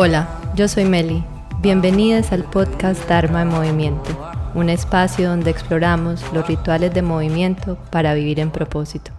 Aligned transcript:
Hola, 0.00 0.52
yo 0.54 0.68
soy 0.68 0.84
Meli. 0.84 1.24
Bienvenidas 1.60 2.30
al 2.30 2.48
podcast 2.48 3.08
Dharma 3.08 3.42
en 3.42 3.48
Movimiento, 3.48 4.16
un 4.54 4.70
espacio 4.70 5.28
donde 5.28 5.50
exploramos 5.50 6.22
los 6.32 6.46
rituales 6.46 6.94
de 6.94 7.02
movimiento 7.02 7.76
para 7.90 8.14
vivir 8.14 8.38
en 8.38 8.52
propósito. 8.52 9.10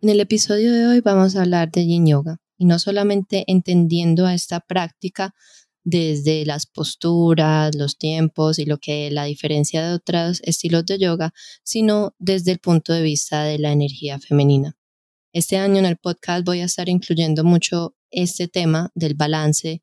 En 0.00 0.10
el 0.10 0.20
episodio 0.20 0.72
de 0.72 0.86
hoy 0.86 1.00
vamos 1.00 1.34
a 1.34 1.40
hablar 1.40 1.72
de 1.72 1.84
Yin 1.84 2.06
Yoga 2.06 2.36
y 2.56 2.66
no 2.66 2.78
solamente 2.78 3.42
entendiendo 3.48 4.24
a 4.24 4.34
esta 4.34 4.60
práctica 4.60 5.34
desde 5.82 6.46
las 6.46 6.66
posturas, 6.66 7.74
los 7.74 7.98
tiempos 7.98 8.60
y 8.60 8.66
lo 8.66 8.78
que 8.78 9.10
la 9.10 9.24
diferencia 9.24 9.84
de 9.84 9.94
otros 9.94 10.42
estilos 10.44 10.86
de 10.86 11.00
yoga, 11.00 11.32
sino 11.64 12.14
desde 12.20 12.52
el 12.52 12.60
punto 12.60 12.92
de 12.92 13.02
vista 13.02 13.42
de 13.42 13.58
la 13.58 13.72
energía 13.72 14.20
femenina. 14.20 14.76
Este 15.32 15.56
año 15.56 15.80
en 15.80 15.86
el 15.86 15.96
podcast 15.96 16.44
voy 16.46 16.60
a 16.60 16.66
estar 16.66 16.88
incluyendo 16.88 17.42
mucho 17.42 17.96
este 18.10 18.48
tema 18.48 18.90
del 18.94 19.14
balance 19.14 19.82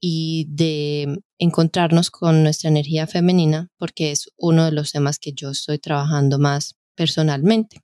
y 0.00 0.46
de 0.48 1.22
encontrarnos 1.38 2.10
con 2.10 2.42
nuestra 2.42 2.68
energía 2.68 3.06
femenina, 3.06 3.70
porque 3.78 4.10
es 4.10 4.30
uno 4.36 4.64
de 4.64 4.72
los 4.72 4.92
temas 4.92 5.18
que 5.18 5.32
yo 5.32 5.50
estoy 5.50 5.78
trabajando 5.78 6.38
más 6.38 6.74
personalmente. 6.96 7.82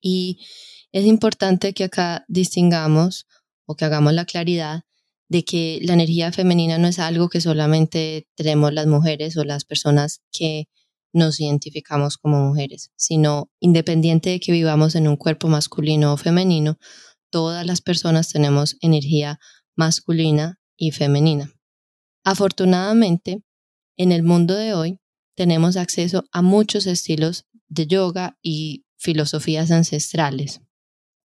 Y 0.00 0.40
es 0.92 1.06
importante 1.06 1.72
que 1.72 1.84
acá 1.84 2.24
distingamos 2.28 3.26
o 3.66 3.76
que 3.76 3.84
hagamos 3.84 4.12
la 4.14 4.24
claridad 4.24 4.82
de 5.28 5.44
que 5.44 5.78
la 5.82 5.94
energía 5.94 6.32
femenina 6.32 6.76
no 6.78 6.88
es 6.88 6.98
algo 6.98 7.28
que 7.28 7.40
solamente 7.40 8.26
tenemos 8.34 8.72
las 8.72 8.88
mujeres 8.88 9.36
o 9.36 9.44
las 9.44 9.64
personas 9.64 10.22
que 10.32 10.66
nos 11.12 11.40
identificamos 11.40 12.16
como 12.16 12.48
mujeres, 12.48 12.90
sino 12.96 13.50
independiente 13.60 14.30
de 14.30 14.40
que 14.40 14.52
vivamos 14.52 14.96
en 14.96 15.06
un 15.06 15.16
cuerpo 15.16 15.48
masculino 15.48 16.12
o 16.12 16.16
femenino, 16.16 16.78
todas 17.30 17.66
las 17.66 17.80
personas 17.80 18.28
tenemos 18.28 18.76
energía 18.80 19.38
masculina 19.76 20.60
y 20.76 20.90
femenina. 20.90 21.52
Afortunadamente, 22.24 23.42
en 23.96 24.12
el 24.12 24.22
mundo 24.22 24.54
de 24.54 24.74
hoy 24.74 25.00
tenemos 25.34 25.76
acceso 25.76 26.24
a 26.32 26.42
muchos 26.42 26.86
estilos 26.86 27.46
de 27.68 27.86
yoga 27.86 28.38
y 28.42 28.84
filosofías 28.96 29.70
ancestrales. 29.70 30.60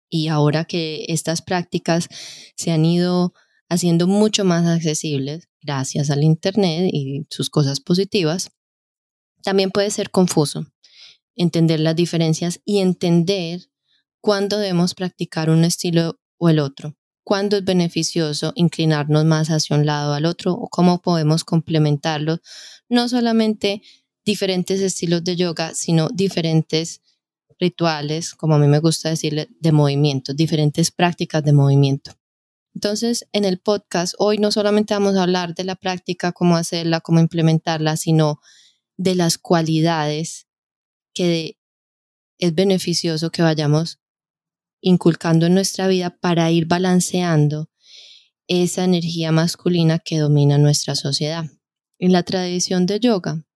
Y 0.09 0.29
ahora 0.29 0.65
que 0.65 1.07
estas 1.09 1.43
prácticas 1.43 2.09
se 2.57 2.71
han 2.71 2.85
ido 2.85 3.33
haciendo 3.69 4.07
mucho 4.07 4.45
más 4.45 4.67
accesibles 4.67 5.49
gracias 5.63 6.11
al 6.11 6.23
Internet 6.23 6.91
y 6.93 7.27
sus 7.31 7.51
cosas 7.51 7.81
positivas, 7.81 8.51
también 9.43 9.71
puede 9.71 9.91
ser 9.91 10.11
confuso 10.11 10.67
entender 11.35 11.81
las 11.81 11.97
diferencias 11.97 12.61
y 12.65 12.79
entender 12.79 13.69
cuándo 14.25 14.57
debemos 14.57 14.95
practicar 14.95 15.51
un 15.51 15.65
estilo 15.65 16.19
o 16.39 16.49
el 16.49 16.59
otro, 16.59 16.97
cuándo 17.25 17.59
es 17.59 17.65
beneficioso 17.65 18.55
inclinarnos 18.57 19.27
más 19.27 19.51
hacia 19.51 19.77
un 19.77 19.85
lado 19.85 20.15
al 20.15 20.25
otro 20.25 20.55
o 20.55 20.67
cómo 20.71 21.03
podemos 21.03 21.45
complementarlo, 21.45 22.39
no 22.89 23.07
solamente 23.11 23.83
diferentes 24.25 24.81
estilos 24.81 25.25
de 25.25 25.37
yoga, 25.37 25.75
sino 25.75 26.09
diferentes 26.09 27.03
rituales, 27.61 28.33
como 28.33 28.55
a 28.55 28.59
mí 28.59 28.67
me 28.67 28.79
gusta 28.79 29.11
decirle, 29.11 29.51
de 29.61 29.73
movimiento, 29.73 30.33
diferentes 30.33 30.91
prácticas 30.91 31.45
de 31.45 31.53
movimiento. 31.53 32.13
Entonces, 32.75 33.27
en 33.33 33.45
el 33.45 33.59
podcast 33.59 34.15
hoy 34.17 34.39
no 34.39 34.51
solamente 34.53 34.95
vamos 34.95 35.17
a 35.17 35.25
hablar 35.25 35.55
de 35.55 35.65
la 35.65 35.77
práctica, 35.77 36.33
cómo 36.33 36.57
hacerla, 36.57 37.03
cómo 37.03 37.21
implementarla, 37.21 37.99
sino 37.99 38.41
de 38.97 39.17
las 39.17 39.37
cualidades 39.37 40.47
que 41.13 41.59
es 42.39 42.55
beneficioso 42.55 43.31
que 43.31 43.43
vayamos 43.43 43.99
inculcando 44.85 45.47
en 45.47 45.55
nuestra 45.55 45.89
vida 45.89 46.11
para 46.21 46.51
ir 46.51 46.67
balanceando 46.67 47.71
esa 48.47 48.85
energía 48.85 49.33
masculina 49.33 49.99
que 49.99 50.19
domina 50.19 50.59
nuestra 50.59 50.95
sociedad. 50.95 51.47
En 51.99 52.13
la 52.13 52.23
tradición 52.23 52.85
de 52.85 53.01
yoga, 53.01 53.47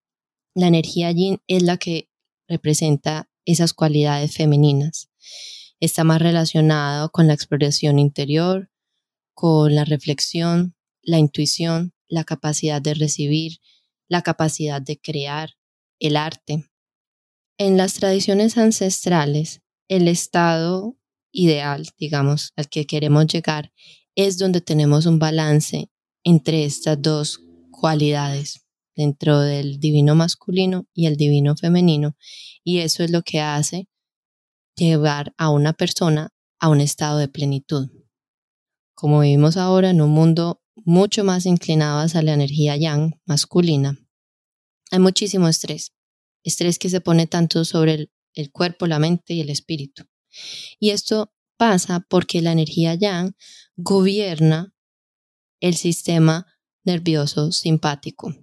la 0.55 0.69
energía 0.69 1.13
yin 1.13 1.43
es 1.47 1.63
la 1.63 1.77
que 1.77 2.09
representa 2.49 3.29
esas 3.45 3.75
cualidades 3.75 4.33
femeninas. 4.33 5.11
Está 5.81 6.03
más 6.03 6.23
relacionado 6.23 7.11
con 7.11 7.27
la 7.27 7.35
exploración 7.35 7.99
interior, 7.99 8.71
con 9.35 9.75
la 9.75 9.85
reflexión, 9.85 10.77
la 11.03 11.19
intuición, 11.19 11.93
la 12.09 12.25
capacidad 12.25 12.81
de 12.81 12.95
recibir, 12.95 13.59
la 14.09 14.23
capacidad 14.23 14.81
de 14.81 14.99
crear, 14.99 15.51
el 15.99 16.17
arte. 16.17 16.71
En 17.59 17.77
las 17.77 17.93
tradiciones 17.95 18.57
ancestrales, 18.57 19.61
el 19.89 20.09
estado 20.09 20.97
ideal, 21.39 21.89
digamos, 21.97 22.53
al 22.57 22.69
que 22.69 22.85
queremos 22.85 23.27
llegar, 23.29 23.73
es 24.17 24.39
donde 24.39 24.61
tenemos 24.61 25.07
un 25.07 25.21
balance 25.21 25.89
entre 26.25 26.65
estas 26.65 27.01
dos 27.01 27.41
cualidades 27.71 28.67
dentro 28.97 29.39
del 29.39 29.79
divino 29.79 30.17
masculino 30.17 30.89
y 30.93 31.07
el 31.07 31.17
divino 31.17 31.57
femenino. 31.57 32.17
Y 32.65 32.79
eso 32.79 33.05
es 33.05 33.13
lo 33.13 33.23
que 33.23 33.41
hace 33.41 33.89
llevar 34.77 35.33
a 35.39 35.51
una 35.51 35.73
persona 35.75 36.31
a 36.59 36.69
un 36.71 36.81
estado 36.81 37.19
de 37.19 37.29
plenitud. 37.29 37.89
Como 38.95 39.21
vivimos 39.21 39.57
ahora 39.57 39.91
en 39.91 40.01
un 40.01 40.11
mundo 40.11 40.61
mucho 40.75 41.23
más 41.23 41.47
inclinado 41.47 42.01
hacia 42.01 42.23
la 42.23 42.35
energía 42.35 42.77
yang 42.77 43.13
masculina, 43.27 43.97
hay 44.91 44.99
muchísimo 44.99 45.47
estrés. 45.47 45.93
Estrés 46.43 46.81
que 46.81 46.89
se 46.89 47.01
pone 47.01 47.29
tanto 47.29 47.65
sobre 47.65 47.95
el, 47.95 48.13
el 48.35 48.51
cuerpo, 48.51 48.89
la 48.89 48.99
mente 48.99 49.35
y 49.35 49.41
el 49.41 49.51
espíritu. 49.51 50.05
Y 50.79 50.91
esto 50.91 51.33
pasa 51.57 52.07
porque 52.09 52.41
la 52.43 52.53
energía 52.53 52.95
yang 52.95 53.35
gobierna 53.77 54.75
el 55.61 55.77
sistema 55.77 56.47
nervioso 56.85 57.53
simpático, 57.53 58.35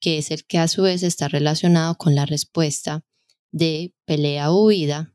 que 0.00 0.18
es 0.18 0.30
el 0.30 0.44
que 0.44 0.58
a 0.58 0.68
su 0.68 0.82
vez 0.82 1.02
está 1.02 1.28
relacionado 1.28 1.96
con 1.96 2.14
la 2.14 2.26
respuesta 2.26 3.04
de 3.52 3.94
pelea 4.04 4.50
o 4.50 4.64
huida, 4.66 5.14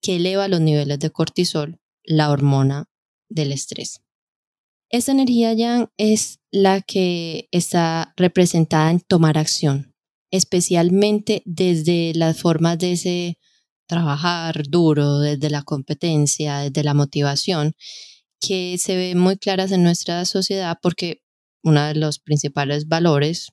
que 0.00 0.16
eleva 0.16 0.48
los 0.48 0.60
niveles 0.60 0.98
de 0.98 1.10
cortisol, 1.10 1.80
la 2.04 2.30
hormona 2.30 2.88
del 3.28 3.52
estrés. 3.52 4.00
Esta 4.88 5.12
energía 5.12 5.52
yang 5.52 5.88
es 5.98 6.40
la 6.50 6.80
que 6.80 7.48
está 7.52 8.14
representada 8.16 8.90
en 8.90 9.00
tomar 9.00 9.38
acción, 9.38 9.94
especialmente 10.30 11.42
desde 11.44 12.12
las 12.14 12.40
formas 12.40 12.78
de 12.78 12.92
ese 12.92 13.38
trabajar 13.90 14.62
duro, 14.68 15.18
desde 15.18 15.50
la 15.50 15.62
competencia, 15.62 16.58
desde 16.60 16.84
la 16.84 16.94
motivación, 16.94 17.74
que 18.40 18.78
se 18.78 18.96
ven 18.96 19.18
muy 19.18 19.36
claras 19.36 19.72
en 19.72 19.82
nuestra 19.82 20.24
sociedad 20.26 20.78
porque 20.80 21.24
uno 21.64 21.84
de 21.84 21.96
los 21.96 22.20
principales 22.20 22.86
valores 22.86 23.48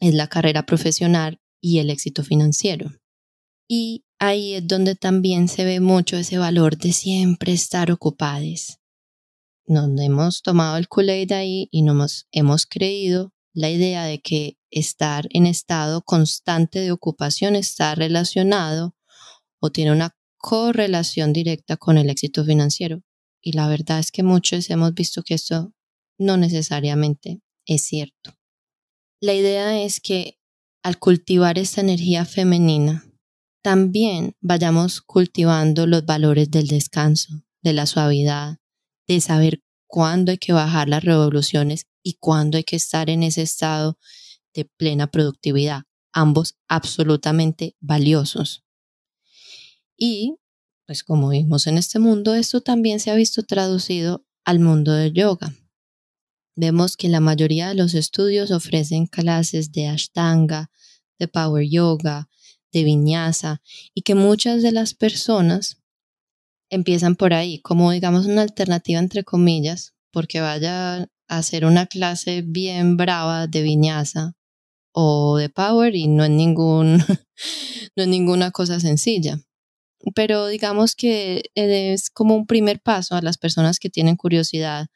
es 0.00 0.14
la 0.14 0.26
carrera 0.26 0.66
profesional 0.66 1.40
y 1.60 1.78
el 1.78 1.90
éxito 1.90 2.24
financiero. 2.24 2.90
Y 3.68 4.04
ahí 4.18 4.54
es 4.54 4.66
donde 4.66 4.96
también 4.96 5.46
se 5.46 5.64
ve 5.64 5.78
mucho 5.78 6.16
ese 6.16 6.38
valor 6.38 6.76
de 6.76 6.92
siempre 6.92 7.52
estar 7.52 7.92
ocupados. 7.92 8.80
Nos 9.64 9.88
hemos 10.00 10.42
tomado 10.42 10.76
el 10.76 10.88
Kool-Aid 10.88 11.32
ahí 11.32 11.68
y 11.70 11.82
nos 11.82 12.26
hemos 12.32 12.66
creído 12.66 13.32
la 13.54 13.70
idea 13.70 14.04
de 14.04 14.20
que 14.20 14.58
estar 14.70 15.28
en 15.30 15.46
estado 15.46 16.02
constante 16.02 16.80
de 16.80 16.90
ocupación 16.90 17.54
está 17.54 17.94
relacionado 17.94 18.97
o 19.60 19.70
tiene 19.70 19.92
una 19.92 20.16
correlación 20.38 21.32
directa 21.32 21.76
con 21.76 21.98
el 21.98 22.10
éxito 22.10 22.44
financiero. 22.44 23.02
Y 23.42 23.52
la 23.52 23.68
verdad 23.68 23.98
es 23.98 24.10
que 24.10 24.22
muchos 24.22 24.70
hemos 24.70 24.94
visto 24.94 25.22
que 25.22 25.34
esto 25.34 25.72
no 26.18 26.36
necesariamente 26.36 27.40
es 27.66 27.84
cierto. 27.84 28.34
La 29.20 29.34
idea 29.34 29.80
es 29.82 30.00
que 30.00 30.38
al 30.82 30.98
cultivar 30.98 31.58
esta 31.58 31.80
energía 31.80 32.24
femenina, 32.24 33.04
también 33.62 34.36
vayamos 34.40 35.00
cultivando 35.00 35.86
los 35.86 36.04
valores 36.06 36.50
del 36.50 36.68
descanso, 36.68 37.42
de 37.62 37.72
la 37.72 37.86
suavidad, 37.86 38.58
de 39.06 39.20
saber 39.20 39.60
cuándo 39.86 40.30
hay 40.30 40.38
que 40.38 40.52
bajar 40.52 40.88
las 40.88 41.02
revoluciones 41.02 41.86
y 42.02 42.14
cuándo 42.20 42.56
hay 42.56 42.64
que 42.64 42.76
estar 42.76 43.10
en 43.10 43.22
ese 43.22 43.42
estado 43.42 43.98
de 44.54 44.64
plena 44.64 45.10
productividad, 45.10 45.82
ambos 46.12 46.56
absolutamente 46.68 47.76
valiosos. 47.80 48.64
Y, 49.98 50.36
pues 50.86 51.02
como 51.02 51.30
vimos 51.30 51.66
en 51.66 51.76
este 51.76 51.98
mundo, 51.98 52.34
esto 52.34 52.60
también 52.60 53.00
se 53.00 53.10
ha 53.10 53.14
visto 53.14 53.42
traducido 53.42 54.24
al 54.44 54.60
mundo 54.60 54.92
del 54.92 55.12
yoga. 55.12 55.52
Vemos 56.54 56.96
que 56.96 57.08
la 57.08 57.20
mayoría 57.20 57.68
de 57.68 57.74
los 57.74 57.94
estudios 57.94 58.52
ofrecen 58.52 59.06
clases 59.06 59.72
de 59.72 59.88
ashtanga, 59.88 60.70
de 61.18 61.26
power 61.26 61.68
yoga, 61.68 62.28
de 62.72 62.84
vinyasa 62.84 63.60
y 63.92 64.02
que 64.02 64.14
muchas 64.14 64.62
de 64.62 64.72
las 64.72 64.94
personas 64.94 65.82
empiezan 66.70 67.16
por 67.16 67.34
ahí, 67.34 67.60
como 67.60 67.90
digamos 67.90 68.26
una 68.26 68.42
alternativa 68.42 69.00
entre 69.00 69.24
comillas, 69.24 69.94
porque 70.12 70.40
vaya 70.40 70.96
a 70.98 71.06
hacer 71.28 71.64
una 71.64 71.86
clase 71.86 72.42
bien 72.42 72.96
brava 72.96 73.46
de 73.46 73.62
vinyasa 73.62 74.36
o 74.92 75.38
de 75.38 75.48
power 75.48 75.94
y 75.94 76.06
no 76.08 76.24
es 76.24 76.30
ningún 76.30 76.98
no 77.96 78.02
es 78.02 78.08
ninguna 78.08 78.50
cosa 78.50 78.80
sencilla 78.80 79.40
pero 80.14 80.46
digamos 80.46 80.94
que 80.94 81.50
es 81.54 82.10
como 82.10 82.36
un 82.36 82.46
primer 82.46 82.80
paso 82.80 83.14
a 83.14 83.22
las 83.22 83.38
personas 83.38 83.78
que 83.78 83.90
tienen 83.90 84.16
curiosidad 84.16 84.88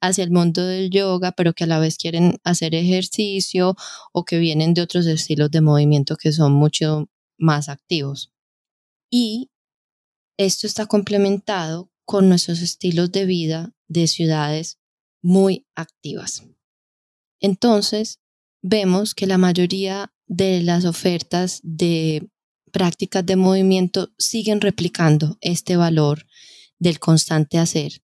hacia 0.00 0.24
el 0.24 0.30
mundo 0.30 0.66
del 0.66 0.90
yoga, 0.90 1.32
pero 1.32 1.54
que 1.54 1.64
a 1.64 1.68
la 1.68 1.78
vez 1.78 1.96
quieren 1.96 2.38
hacer 2.44 2.74
ejercicio 2.74 3.76
o 4.12 4.24
que 4.24 4.38
vienen 4.38 4.74
de 4.74 4.82
otros 4.82 5.06
estilos 5.06 5.50
de 5.50 5.60
movimiento 5.60 6.16
que 6.16 6.32
son 6.32 6.52
mucho 6.52 7.08
más 7.38 7.68
activos. 7.68 8.32
Y 9.10 9.50
esto 10.36 10.66
está 10.66 10.86
complementado 10.86 11.90
con 12.04 12.28
nuestros 12.28 12.62
estilos 12.62 13.12
de 13.12 13.26
vida 13.26 13.72
de 13.86 14.06
ciudades 14.08 14.78
muy 15.22 15.66
activas. 15.76 16.42
Entonces, 17.40 18.20
vemos 18.60 19.14
que 19.14 19.26
la 19.26 19.38
mayoría 19.38 20.12
de 20.26 20.62
las 20.62 20.84
ofertas 20.84 21.60
de 21.62 22.28
prácticas 22.72 23.24
de 23.24 23.36
movimiento 23.36 24.10
siguen 24.18 24.60
replicando 24.60 25.38
este 25.40 25.76
valor 25.76 26.26
del 26.78 26.98
constante 26.98 27.58
hacer 27.58 28.02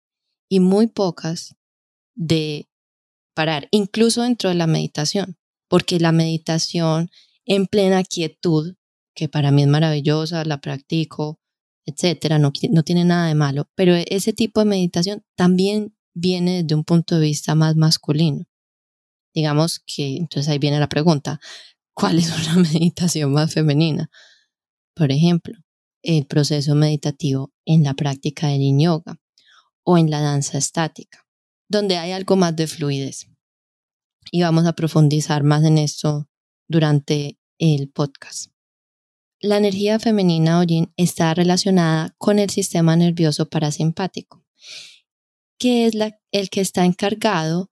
y 0.49 0.61
muy 0.61 0.87
pocas 0.87 1.57
de 2.15 2.69
parar, 3.35 3.69
incluso 3.71 4.23
dentro 4.23 4.49
de 4.51 4.55
la 4.55 4.67
meditación, 4.67 5.37
porque 5.69 6.01
la 6.01 6.13
meditación 6.13 7.11
en 7.45 7.67
plena 7.67 8.05
quietud, 8.05 8.77
que 9.15 9.29
para 9.29 9.51
mí 9.51 9.63
es 9.63 9.69
maravillosa, 9.69 10.45
la 10.45 10.61
practico, 10.61 11.41
etcétera, 11.85 12.39
no, 12.39 12.53
no 12.71 12.83
tiene 12.83 13.05
nada 13.05 13.27
de 13.29 13.35
malo, 13.35 13.69
pero 13.75 13.95
ese 13.95 14.33
tipo 14.33 14.61
de 14.61 14.67
meditación 14.67 15.25
también 15.35 15.97
viene 16.15 16.63
desde 16.63 16.75
un 16.75 16.85
punto 16.85 17.17
de 17.17 17.23
vista 17.23 17.55
más 17.55 17.77
masculino. 17.77 18.45
Digamos 19.35 19.83
que, 19.87 20.17
entonces 20.17 20.51
ahí 20.51 20.59
viene 20.59 20.79
la 20.79 20.89
pregunta, 20.89 21.41
¿cuál 21.95 22.19
es 22.19 22.31
una 22.49 22.57
meditación 22.57 23.33
más 23.33 23.53
femenina? 23.53 24.11
Por 24.95 25.11
ejemplo, 25.11 25.59
el 26.03 26.27
proceso 26.27 26.75
meditativo 26.75 27.53
en 27.65 27.85
la 27.85 27.95
práctica 27.95 28.49
del 28.49 28.61
yin 28.61 28.81
yoga 28.81 29.21
o 29.85 29.99
en 29.99 30.11
la 30.11 30.21
danza 30.21 30.59
estática, 30.59 31.27
donde 31.69 31.97
hay 31.97 32.13
algo 32.13 32.37
más 32.37 32.55
de 32.57 32.67
fluidez. 32.67 33.29
Y 34.31 34.43
vamos 34.43 34.67
a 34.67 34.75
profundizar 34.75 35.43
más 35.43 35.65
en 35.65 35.79
esto 35.79 36.29
durante 36.69 37.39
el 37.59 37.89
podcast. 37.89 38.53
La 39.41 39.57
energía 39.57 39.99
femenina 39.99 40.61
o 40.61 40.63
yin 40.63 40.93
está 40.97 41.35
relacionada 41.35 42.15
con 42.19 42.39
el 42.39 42.51
sistema 42.51 42.95
nervioso 42.95 43.49
parasimpático, 43.49 44.45
que 45.59 45.87
es 45.87 45.95
el 46.31 46.51
que 46.51 46.61
está 46.61 46.85
encargado 46.85 47.71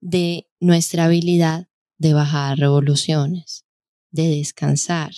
de 0.00 0.48
nuestra 0.58 1.04
habilidad 1.04 1.68
de 1.98 2.14
bajar 2.14 2.58
revoluciones, 2.58 3.64
de 4.10 4.28
descansar, 4.28 5.12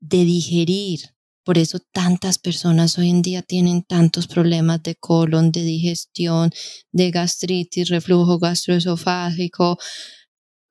de 0.00 0.24
digerir. 0.24 1.14
Por 1.44 1.58
eso 1.58 1.78
tantas 1.78 2.38
personas 2.38 2.98
hoy 2.98 3.10
en 3.10 3.22
día 3.22 3.42
tienen 3.42 3.82
tantos 3.82 4.26
problemas 4.26 4.82
de 4.82 4.94
colon, 4.94 5.52
de 5.52 5.62
digestión, 5.62 6.50
de 6.92 7.10
gastritis, 7.10 7.88
reflujo 7.88 8.38
gastroesofágico, 8.38 9.78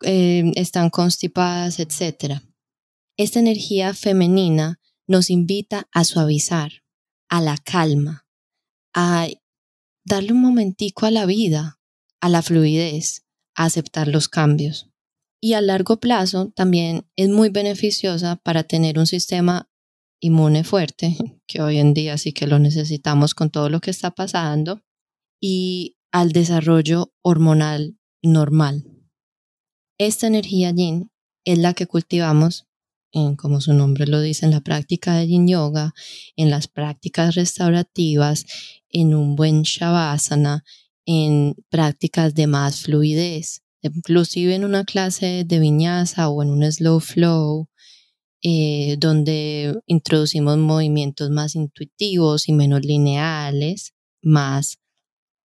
eh, 0.02 0.52
están 0.56 0.90
constipadas, 0.90 1.80
etc. 1.80 2.42
Esta 3.18 3.40
energía 3.40 3.94
femenina 3.94 4.80
nos 5.08 5.30
invita 5.30 5.88
a 5.92 6.04
suavizar, 6.04 6.84
a 7.30 7.42
la 7.42 7.58
calma, 7.58 8.28
a 8.94 9.28
darle 10.06 10.34
un 10.34 10.42
momentico 10.42 11.06
a 11.06 11.12
la 11.12 11.26
vida, 11.26 11.80
a 12.22 12.30
la 12.30 12.42
fluidez, 12.42 13.26
a 13.56 13.66
aceptar 13.66 14.08
los 14.08 14.30
cambios 14.30 14.89
y 15.42 15.54
a 15.54 15.62
largo 15.62 16.00
plazo 16.00 16.52
también 16.56 17.08
es 17.16 17.30
muy 17.30 17.50
beneficiosa 17.50 18.36
para 18.38 18.64
tener 18.64 19.00
un 19.00 19.08
sistema 19.08 19.70
inmune 20.20 20.64
fuerte, 20.64 21.16
que 21.48 21.62
hoy 21.62 21.78
en 21.78 21.94
día 21.94 22.18
sí 22.18 22.34
que 22.34 22.48
lo 22.48 22.60
necesitamos 22.60 23.34
con 23.34 23.50
todo 23.50 23.70
lo 23.70 23.80
que 23.80 23.92
está 23.92 24.12
pasando, 24.12 24.82
y 25.42 25.98
al 26.12 26.32
desarrollo 26.32 27.14
hormonal 27.22 27.98
normal. 28.22 28.86
Esta 29.98 30.28
energía 30.28 30.72
yin 30.72 31.12
es 31.46 31.58
la 31.58 31.74
que 31.74 31.88
cultivamos, 31.88 32.66
como 33.38 33.60
su 33.62 33.74
nombre 33.74 34.06
lo 34.06 34.22
dice, 34.22 34.46
en 34.46 34.52
la 34.52 34.62
práctica 34.62 35.16
de 35.16 35.28
yin 35.28 35.48
yoga, 35.48 35.94
en 36.36 36.50
las 36.50 36.68
prácticas 36.68 37.36
restaurativas, 37.36 38.46
en 38.90 39.16
un 39.16 39.36
buen 39.36 39.64
shavasana, 39.64 40.64
en 41.06 41.56
prácticas 41.70 42.36
de 42.36 42.48
más 42.48 42.82
fluidez 42.82 43.64
inclusive 43.82 44.56
en 44.56 44.66
una 44.66 44.86
clase 44.86 45.44
de 45.46 45.60
viñaza 45.60 46.30
o 46.30 46.44
en 46.44 46.50
un 46.50 46.70
slow 46.72 47.00
flow, 47.00 47.70
eh, 48.42 48.96
donde 49.00 49.80
introducimos 49.86 50.58
movimientos 50.58 51.30
más 51.30 51.56
intuitivos 51.56 52.48
y 52.48 52.54
menos 52.54 52.86
lineales, 52.86 53.94
más 54.22 54.80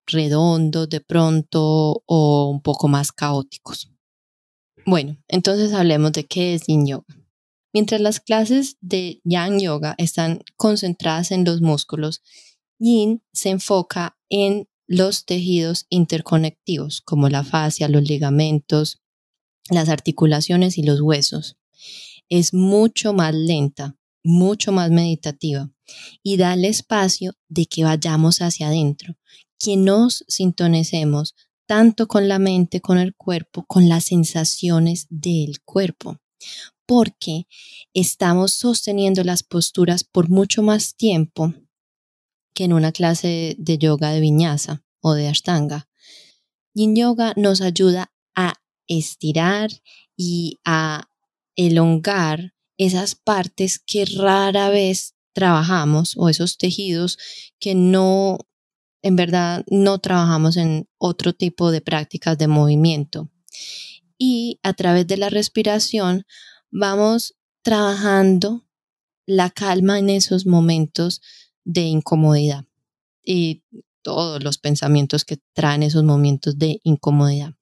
redondos 0.07 0.89
de 0.89 1.01
pronto 1.01 2.03
o 2.07 2.51
un 2.51 2.63
poco 2.63 2.89
más 2.89 3.13
caóticos. 3.13 3.91
Bueno, 4.87 5.17
entonces 5.29 5.73
hablemos 5.73 6.13
de 6.13 6.25
qué 6.25 6.55
es 6.55 6.67
yin 6.67 6.87
yoga. 6.87 7.07
Mientras 7.73 8.01
las 8.01 8.21
clases 8.21 8.77
de 8.81 9.21
yang 9.25 9.59
yoga 9.59 9.95
están 9.99 10.45
concentradas 10.57 11.33
en 11.33 11.45
los 11.45 11.61
músculos, 11.61 12.23
yin 12.79 13.23
se 13.33 13.51
enfoca 13.51 14.17
en 14.29 14.69
los 14.87 15.25
tejidos 15.25 15.87
interconectivos, 15.89 17.01
como 17.01 17.29
la 17.29 17.45
fascia, 17.45 17.89
los 17.89 18.03
ligamentos, 18.03 19.01
las 19.71 19.89
articulaciones 19.89 20.79
y 20.79 20.83
los 20.83 21.01
huesos. 21.01 21.57
Es 22.29 22.53
mucho 22.55 23.13
más 23.13 23.35
lenta, 23.35 23.97
mucho 24.23 24.73
más 24.73 24.91
meditativa 24.91 25.71
y 26.23 26.37
da 26.37 26.55
el 26.55 26.65
espacio 26.65 27.35
de 27.49 27.67
que 27.67 27.85
vayamos 27.85 28.41
hacia 28.41 28.69
adentro, 28.69 29.17
que 29.59 29.77
nos 29.77 30.25
sintonicemos 30.29 31.35
tanto 31.67 32.09
con 32.09 32.29
la 32.29 32.39
mente, 32.39 32.81
con 32.81 32.99
el 32.99 33.15
cuerpo, 33.15 33.65
con 33.67 33.89
las 33.89 34.05
sensaciones 34.05 35.07
del 35.09 35.61
cuerpo, 35.63 36.19
porque 36.87 37.47
estamos 37.95 38.53
sosteniendo 38.53 39.25
las 39.25 39.43
posturas 39.43 40.05
por 40.05 40.29
mucho 40.29 40.63
más 40.63 40.95
tiempo 40.95 41.55
que 42.55 42.65
en 42.65 42.73
una 42.73 42.93
clase 42.93 43.57
de 43.59 43.79
yoga 43.79 44.11
de 44.11 44.21
viñasa 44.21 44.85
o 45.01 45.15
de 45.15 45.29
ashtanga. 45.29 45.89
Yin 46.73 46.97
yoga 46.97 47.35
nos 47.37 47.61
ayuda 47.61 48.13
a 48.35 48.55
estirar 48.87 49.71
y 50.17 50.61
a 50.65 51.09
elongar 51.57 52.55
esas 52.79 53.15
partes 53.15 53.79
que 53.79 54.05
rara 54.05 54.71
vez 54.71 55.15
trabajamos 55.33 56.15
o 56.17 56.29
esos 56.29 56.57
tejidos 56.57 57.19
que 57.59 57.75
no, 57.75 58.39
en 59.03 59.17
verdad, 59.17 59.65
no 59.69 59.99
trabajamos 59.99 60.57
en 60.57 60.89
otro 60.99 61.33
tipo 61.33 61.71
de 61.71 61.81
prácticas 61.81 62.39
de 62.39 62.49
movimiento. 62.49 63.31
Y 64.17 64.61
a 64.63 64.73
través 64.75 65.07
de 65.07 65.17
la 65.17 65.29
respiración 65.29 66.25
vamos 66.71 67.37
trabajando 67.63 68.67
la 69.27 69.51
calma 69.51 69.99
en 69.99 70.11
esos 70.11 70.47
momentos 70.47 71.21
de 71.65 71.83
incomodidad 71.83 72.65
y 73.25 73.63
todos 74.03 74.43
los 74.43 74.59
pensamientos 74.59 75.25
que 75.25 75.39
traen 75.55 75.83
esos 75.83 76.05
momentos 76.05 76.59
de 76.59 76.81
incomodidad. 76.85 77.55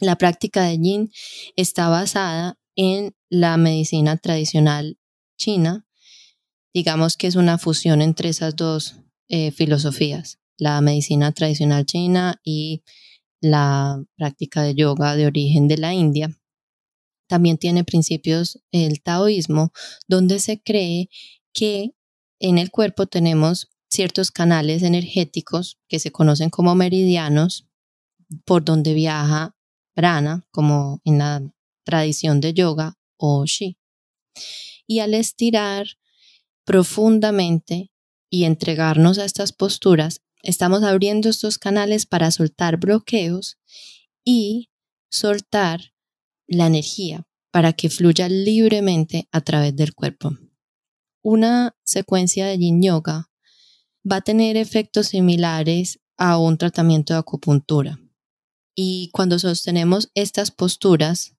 La 0.00 0.16
práctica 0.16 0.64
de 0.64 0.78
yin 0.78 1.12
está 1.54 1.88
basada 1.88 2.58
en 2.76 3.14
la 3.30 3.56
medicina 3.56 4.16
tradicional 4.16 4.98
china. 5.38 5.86
Digamos 6.74 7.16
que 7.16 7.26
es 7.26 7.36
una 7.36 7.58
fusión 7.58 8.02
entre 8.02 8.28
esas 8.28 8.56
dos 8.56 8.96
eh, 9.28 9.50
filosofías, 9.50 10.38
la 10.58 10.80
medicina 10.80 11.32
tradicional 11.32 11.86
china 11.86 12.40
y 12.44 12.82
la 13.40 14.02
práctica 14.16 14.62
de 14.62 14.74
yoga 14.74 15.16
de 15.16 15.26
origen 15.26 15.68
de 15.68 15.78
la 15.78 15.94
India. 15.94 16.38
También 17.28 17.58
tiene 17.58 17.84
principios 17.84 18.60
el 18.72 19.02
taoísmo, 19.02 19.72
donde 20.06 20.38
se 20.38 20.62
cree 20.62 21.08
que 21.52 21.95
en 22.38 22.58
el 22.58 22.70
cuerpo 22.70 23.06
tenemos 23.06 23.68
ciertos 23.90 24.30
canales 24.30 24.82
energéticos 24.82 25.78
que 25.88 25.98
se 25.98 26.10
conocen 26.10 26.50
como 26.50 26.74
meridianos 26.74 27.66
por 28.44 28.64
donde 28.64 28.94
viaja 28.94 29.56
prana, 29.94 30.46
como 30.50 31.00
en 31.04 31.18
la 31.18 31.42
tradición 31.84 32.40
de 32.40 32.52
yoga 32.52 32.98
o 33.16 33.44
shi. 33.46 33.78
Y 34.86 34.98
al 34.98 35.14
estirar 35.14 35.86
profundamente 36.64 37.92
y 38.28 38.44
entregarnos 38.44 39.18
a 39.18 39.24
estas 39.24 39.52
posturas, 39.52 40.20
estamos 40.42 40.82
abriendo 40.82 41.28
estos 41.28 41.58
canales 41.58 42.06
para 42.06 42.30
soltar 42.30 42.76
bloqueos 42.76 43.58
y 44.24 44.70
soltar 45.08 45.92
la 46.46 46.66
energía 46.66 47.26
para 47.50 47.72
que 47.72 47.88
fluya 47.88 48.28
libremente 48.28 49.28
a 49.32 49.40
través 49.40 49.74
del 49.74 49.94
cuerpo 49.94 50.36
una 51.28 51.76
secuencia 51.82 52.46
de 52.46 52.56
yin 52.56 52.80
yoga 52.80 53.32
va 54.08 54.18
a 54.18 54.20
tener 54.20 54.56
efectos 54.56 55.08
similares 55.08 55.98
a 56.16 56.38
un 56.38 56.56
tratamiento 56.56 57.14
de 57.14 57.18
acupuntura. 57.18 57.98
Y 58.76 59.10
cuando 59.12 59.40
sostenemos 59.40 60.08
estas 60.14 60.52
posturas, 60.52 61.34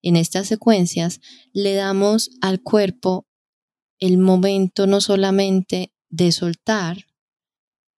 en 0.00 0.16
estas 0.16 0.46
secuencias, 0.46 1.20
le 1.52 1.74
damos 1.74 2.30
al 2.40 2.62
cuerpo 2.62 3.26
el 3.98 4.16
momento 4.16 4.86
no 4.86 5.02
solamente 5.02 5.92
de 6.08 6.32
soltar 6.32 7.04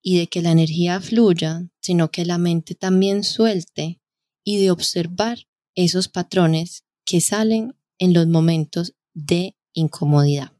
y 0.01 0.17
de 0.17 0.27
que 0.27 0.41
la 0.41 0.51
energía 0.51 0.99
fluya, 0.99 1.65
sino 1.79 2.11
que 2.11 2.25
la 2.25 2.37
mente 2.37 2.75
también 2.75 3.23
suelte 3.23 4.01
y 4.43 4.61
de 4.61 4.69
observar 4.69 5.47
esos 5.75 6.09
patrones 6.09 6.83
que 7.05 7.21
salen 7.21 7.73
en 7.99 8.11
los 8.11 8.27
momentos 8.27 8.95
de 9.13 9.55
incomodidad. 9.71 10.54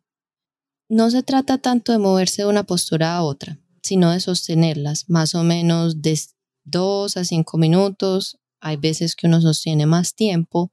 No 0.87 1.09
se 1.09 1.23
trata 1.23 1.57
tanto 1.57 1.91
de 1.91 1.97
moverse 1.97 2.43
de 2.43 2.47
una 2.47 2.63
postura 2.63 3.15
a 3.15 3.23
otra, 3.23 3.59
sino 3.81 4.11
de 4.11 4.19
sostenerlas 4.19 5.09
más 5.09 5.33
o 5.33 5.43
menos 5.43 6.03
de 6.03 6.19
dos 6.63 7.17
a 7.17 7.25
cinco 7.25 7.57
minutos. 7.57 8.37
Hay 8.59 8.77
veces 8.77 9.15
que 9.15 9.25
uno 9.25 9.41
sostiene 9.41 9.87
más 9.87 10.13
tiempo, 10.13 10.71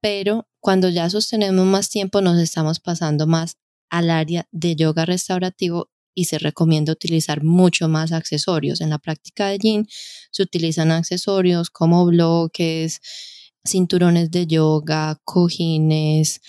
pero 0.00 0.48
cuando 0.58 0.88
ya 0.88 1.10
sostenemos 1.10 1.66
más 1.66 1.90
tiempo 1.90 2.22
nos 2.22 2.38
estamos 2.38 2.80
pasando 2.80 3.26
más 3.26 3.58
al 3.90 4.08
área 4.10 4.48
de 4.52 4.74
yoga 4.74 5.04
restaurativo 5.04 5.90
y 6.14 6.24
se 6.24 6.38
recomienda 6.38 6.92
utilizar 6.92 7.44
mucho 7.44 7.88
más 7.88 8.12
accesorios. 8.12 8.80
En 8.80 8.88
la 8.88 8.98
práctica 8.98 9.48
de 9.48 9.58
yin 9.58 9.86
se 10.30 10.42
utilizan 10.42 10.92
accesorios 10.92 11.68
como 11.68 12.06
bloques, 12.06 13.00
cinturones 13.66 14.30
de 14.30 14.46
yoga, 14.46 15.20
cojines, 15.24 16.40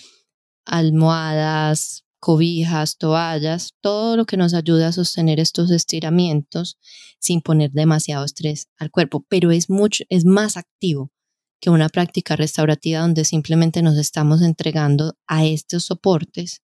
almohadas, 0.64 2.03
cobijas, 2.24 2.96
toallas, 2.96 3.74
todo 3.82 4.16
lo 4.16 4.24
que 4.24 4.38
nos 4.38 4.54
ayuda 4.54 4.88
a 4.88 4.92
sostener 4.92 5.38
estos 5.40 5.70
estiramientos 5.70 6.78
sin 7.18 7.42
poner 7.42 7.70
demasiado 7.72 8.24
estrés 8.24 8.68
al 8.78 8.90
cuerpo, 8.90 9.26
pero 9.28 9.50
es 9.50 9.68
mucho 9.68 10.04
es 10.08 10.24
más 10.24 10.56
activo 10.56 11.12
que 11.60 11.68
una 11.68 11.90
práctica 11.90 12.34
restaurativa 12.34 13.00
donde 13.00 13.26
simplemente 13.26 13.82
nos 13.82 13.98
estamos 13.98 14.40
entregando 14.40 15.18
a 15.26 15.44
estos 15.44 15.84
soportes 15.84 16.62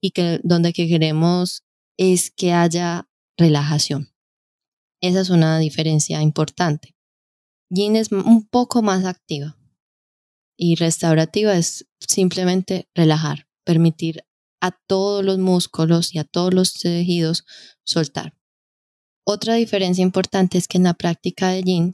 y 0.00 0.12
que 0.12 0.38
donde 0.44 0.72
que 0.72 0.86
queremos 0.86 1.64
es 1.96 2.30
que 2.30 2.52
haya 2.52 3.08
relajación. 3.36 4.14
Esa 5.00 5.22
es 5.22 5.30
una 5.30 5.58
diferencia 5.58 6.22
importante. 6.22 6.94
Yin 7.70 7.96
es 7.96 8.12
un 8.12 8.46
poco 8.46 8.82
más 8.82 9.04
activa 9.04 9.58
y 10.56 10.76
restaurativa 10.76 11.56
es 11.56 11.88
simplemente 11.98 12.88
relajar, 12.94 13.48
permitir 13.64 14.22
a 14.62 14.70
todos 14.70 15.24
los 15.24 15.38
músculos 15.38 16.14
y 16.14 16.18
a 16.18 16.24
todos 16.24 16.54
los 16.54 16.74
tejidos 16.74 17.44
soltar. 17.84 18.34
Otra 19.24 19.56
diferencia 19.56 20.02
importante 20.02 20.56
es 20.56 20.68
que 20.68 20.78
en 20.78 20.84
la 20.84 20.94
práctica 20.94 21.50
de 21.50 21.62
yin, 21.62 21.92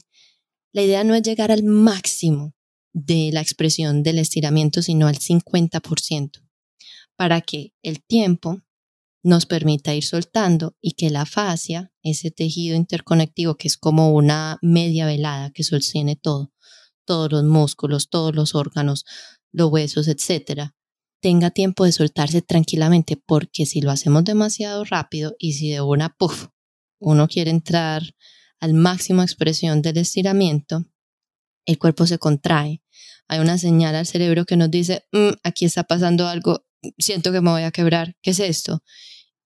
la 0.71 0.83
idea 0.83 1.03
no 1.03 1.15
es 1.15 1.23
llegar 1.23 1.51
al 1.51 1.63
máximo 1.63 2.53
de 2.93 3.31
la 3.33 3.41
expresión 3.41 4.03
del 4.03 4.19
estiramiento, 4.19 4.83
sino 4.83 5.07
al 5.07 5.17
50%, 5.17 6.43
para 7.15 7.41
que 7.41 7.73
el 7.81 8.03
tiempo 8.03 8.61
nos 9.23 9.47
permita 9.47 9.95
ir 9.95 10.03
soltando 10.03 10.77
y 10.79 10.91
que 10.91 11.09
la 11.09 11.25
fascia, 11.25 11.91
ese 12.03 12.29
tejido 12.29 12.75
interconectivo 12.75 13.55
que 13.55 13.67
es 13.67 13.77
como 13.77 14.11
una 14.13 14.59
media 14.61 15.07
velada 15.07 15.49
que 15.51 15.63
sostiene 15.63 16.15
todo, 16.15 16.53
todos 17.03 17.31
los 17.31 17.43
músculos, 17.43 18.09
todos 18.09 18.35
los 18.35 18.53
órganos, 18.53 19.05
los 19.51 19.71
huesos, 19.71 20.07
etcétera, 20.07 20.75
tenga 21.21 21.51
tiempo 21.51 21.85
de 21.85 21.91
soltarse 21.91 22.41
tranquilamente, 22.41 23.17
porque 23.17 23.65
si 23.65 23.81
lo 23.81 23.91
hacemos 23.91 24.23
demasiado 24.23 24.83
rápido 24.85 25.35
y 25.39 25.53
si 25.53 25.69
de 25.69 25.81
una 25.81 26.09
puff 26.09 26.47
uno 26.99 27.27
quiere 27.27 27.51
entrar 27.51 28.01
al 28.59 28.73
máximo 28.73 29.21
expresión 29.21 29.81
del 29.81 29.97
estiramiento, 29.97 30.85
el 31.65 31.77
cuerpo 31.77 32.05
se 32.05 32.17
contrae. 32.17 32.81
Hay 33.27 33.39
una 33.39 33.57
señal 33.57 33.95
al 33.95 34.05
cerebro 34.05 34.45
que 34.45 34.57
nos 34.57 34.71
dice, 34.71 35.05
mm, 35.11 35.29
aquí 35.43 35.65
está 35.65 35.83
pasando 35.83 36.27
algo, 36.27 36.65
siento 36.97 37.31
que 37.31 37.41
me 37.41 37.51
voy 37.51 37.63
a 37.63 37.71
quebrar, 37.71 38.15
¿qué 38.21 38.31
es 38.31 38.39
esto? 38.39 38.83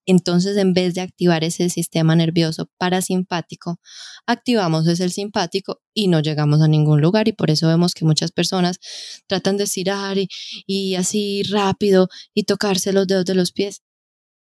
Entonces, 0.05 0.57
en 0.57 0.73
vez 0.73 0.93
de 0.93 1.01
activar 1.01 1.43
ese 1.43 1.69
sistema 1.69 2.15
nervioso 2.15 2.69
parasimpático, 2.77 3.79
activamos 4.25 4.87
ese 4.87 5.09
simpático 5.09 5.81
y 5.93 6.07
no 6.07 6.19
llegamos 6.19 6.61
a 6.61 6.67
ningún 6.67 7.01
lugar. 7.01 7.27
Y 7.27 7.33
por 7.33 7.49
eso 7.49 7.67
vemos 7.67 7.93
que 7.93 8.05
muchas 8.05 8.31
personas 8.31 8.79
tratan 9.27 9.57
de 9.57 9.63
estirar 9.63 10.17
y, 10.17 10.27
y 10.65 10.95
así 10.95 11.43
rápido 11.43 12.09
y 12.33 12.43
tocarse 12.43 12.91
los 12.93 13.07
dedos 13.07 13.25
de 13.25 13.35
los 13.35 13.51
pies 13.51 13.81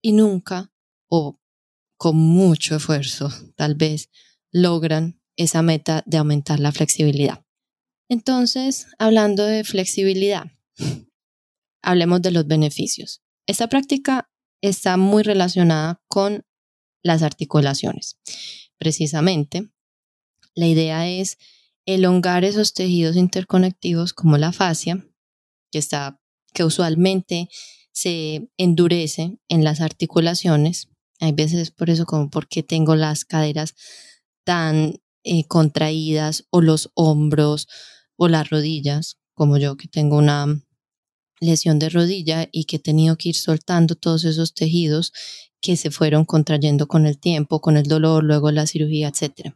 y 0.02 0.12
nunca, 0.12 0.72
o 1.08 1.38
con 1.96 2.16
mucho 2.16 2.76
esfuerzo, 2.76 3.30
tal 3.54 3.76
vez, 3.76 4.10
logran 4.50 5.20
esa 5.36 5.62
meta 5.62 6.02
de 6.06 6.18
aumentar 6.18 6.58
la 6.58 6.72
flexibilidad. 6.72 7.44
Entonces, 8.08 8.88
hablando 8.98 9.44
de 9.46 9.62
flexibilidad, 9.62 10.46
hablemos 11.82 12.20
de 12.20 12.32
los 12.32 12.46
beneficios. 12.46 13.22
Esta 13.46 13.68
práctica 13.68 14.31
está 14.62 14.96
muy 14.96 15.22
relacionada 15.22 16.02
con 16.08 16.46
las 17.02 17.22
articulaciones. 17.22 18.18
Precisamente, 18.78 19.70
la 20.54 20.66
idea 20.66 21.08
es 21.08 21.36
elongar 21.84 22.44
esos 22.44 22.72
tejidos 22.72 23.16
interconectivos 23.16 24.12
como 24.12 24.38
la 24.38 24.52
fascia, 24.52 25.04
que, 25.70 25.78
está, 25.78 26.20
que 26.54 26.64
usualmente 26.64 27.48
se 27.92 28.48
endurece 28.56 29.38
en 29.48 29.64
las 29.64 29.80
articulaciones. 29.80 30.88
Hay 31.20 31.32
veces 31.32 31.70
por 31.70 31.90
eso 31.90 32.06
como 32.06 32.30
porque 32.30 32.62
tengo 32.62 32.94
las 32.94 33.24
caderas 33.24 33.74
tan 34.44 35.00
eh, 35.24 35.46
contraídas 35.46 36.46
o 36.50 36.60
los 36.60 36.90
hombros 36.94 37.68
o 38.16 38.28
las 38.28 38.50
rodillas, 38.50 39.18
como 39.34 39.58
yo 39.58 39.76
que 39.76 39.88
tengo 39.88 40.16
una 40.16 40.46
lesión 41.42 41.78
de 41.78 41.88
rodilla 41.88 42.48
y 42.52 42.64
que 42.64 42.76
he 42.76 42.78
tenido 42.78 43.16
que 43.16 43.30
ir 43.30 43.34
soltando 43.34 43.96
todos 43.96 44.24
esos 44.24 44.54
tejidos 44.54 45.12
que 45.60 45.76
se 45.76 45.90
fueron 45.90 46.24
contrayendo 46.24 46.86
con 46.88 47.06
el 47.06 47.18
tiempo, 47.18 47.60
con 47.60 47.76
el 47.76 47.84
dolor, 47.84 48.24
luego 48.24 48.50
la 48.50 48.66
cirugía, 48.66 49.08
etc. 49.08 49.54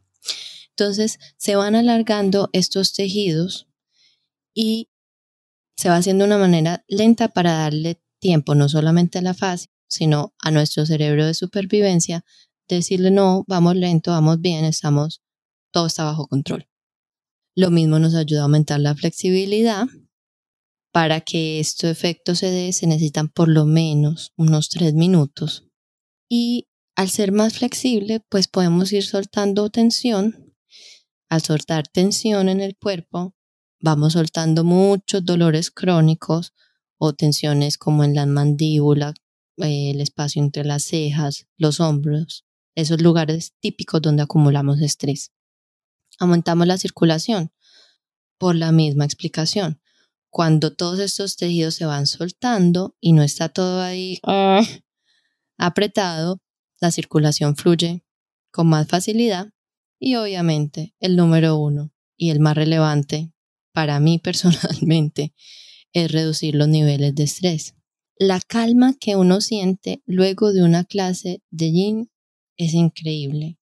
Entonces 0.70 1.18
se 1.36 1.56
van 1.56 1.74
alargando 1.74 2.50
estos 2.52 2.92
tejidos 2.92 3.68
y 4.52 4.88
se 5.76 5.88
va 5.88 5.96
haciendo 5.96 6.24
de 6.24 6.28
una 6.28 6.38
manera 6.38 6.84
lenta 6.88 7.28
para 7.28 7.52
darle 7.52 8.00
tiempo 8.18 8.54
no 8.54 8.68
solamente 8.68 9.18
a 9.18 9.22
la 9.22 9.34
fase, 9.34 9.68
sino 9.88 10.34
a 10.40 10.50
nuestro 10.50 10.86
cerebro 10.86 11.26
de 11.26 11.34
supervivencia, 11.34 12.24
decirle 12.68 13.10
no, 13.10 13.44
vamos 13.46 13.76
lento, 13.76 14.10
vamos 14.10 14.40
bien, 14.40 14.64
estamos, 14.64 15.22
todo 15.70 15.86
está 15.86 16.04
bajo 16.04 16.26
control. 16.26 16.68
Lo 17.54 17.70
mismo 17.70 17.98
nos 17.98 18.14
ayuda 18.14 18.40
a 18.40 18.44
aumentar 18.44 18.80
la 18.80 18.94
flexibilidad 18.94 19.86
para 20.96 21.20
que 21.20 21.60
este 21.60 21.90
efecto 21.90 22.34
se 22.34 22.50
dé 22.50 22.72
se 22.72 22.86
necesitan 22.86 23.28
por 23.28 23.48
lo 23.48 23.66
menos 23.66 24.32
unos 24.34 24.70
tres 24.70 24.94
minutos. 24.94 25.68
Y 26.26 26.68
al 26.94 27.10
ser 27.10 27.32
más 27.32 27.58
flexible, 27.58 28.24
pues 28.30 28.48
podemos 28.48 28.90
ir 28.94 29.04
soltando 29.04 29.68
tensión. 29.68 30.54
Al 31.28 31.42
soltar 31.42 31.86
tensión 31.86 32.48
en 32.48 32.62
el 32.62 32.78
cuerpo, 32.78 33.34
vamos 33.78 34.14
soltando 34.14 34.64
muchos 34.64 35.22
dolores 35.22 35.70
crónicos 35.70 36.54
o 36.96 37.12
tensiones 37.12 37.76
como 37.76 38.02
en 38.02 38.14
la 38.14 38.24
mandíbula, 38.24 39.12
eh, 39.58 39.90
el 39.90 40.00
espacio 40.00 40.42
entre 40.42 40.64
las 40.64 40.84
cejas, 40.84 41.46
los 41.58 41.78
hombros, 41.78 42.46
esos 42.74 43.02
lugares 43.02 43.52
típicos 43.60 44.00
donde 44.00 44.22
acumulamos 44.22 44.80
estrés. 44.80 45.30
Aumentamos 46.18 46.66
la 46.66 46.78
circulación 46.78 47.52
por 48.38 48.56
la 48.56 48.72
misma 48.72 49.04
explicación 49.04 49.82
cuando 50.36 50.76
todos 50.76 50.98
estos 50.98 51.38
tejidos 51.38 51.76
se 51.76 51.86
van 51.86 52.06
soltando 52.06 52.94
y 53.00 53.14
no 53.14 53.22
está 53.22 53.48
todo 53.48 53.80
ahí 53.80 54.20
ah, 54.22 54.60
apretado, 55.56 56.42
la 56.78 56.90
circulación 56.90 57.56
fluye 57.56 58.04
con 58.52 58.66
más 58.66 58.86
facilidad 58.86 59.48
y 59.98 60.16
obviamente 60.16 60.94
el 61.00 61.16
número 61.16 61.56
uno 61.56 61.90
y 62.18 62.28
el 62.28 62.40
más 62.40 62.54
relevante 62.54 63.32
para 63.72 63.98
mí 63.98 64.18
personalmente 64.22 65.32
es 65.94 66.12
reducir 66.12 66.54
los 66.54 66.68
niveles 66.68 67.14
de 67.14 67.22
estrés. 67.22 67.74
La 68.18 68.38
calma 68.46 68.92
que 69.00 69.16
uno 69.16 69.40
siente 69.40 70.02
luego 70.04 70.52
de 70.52 70.62
una 70.62 70.84
clase 70.84 71.40
de 71.48 71.72
yin 71.72 72.10
es 72.58 72.74
increíble. 72.74 73.58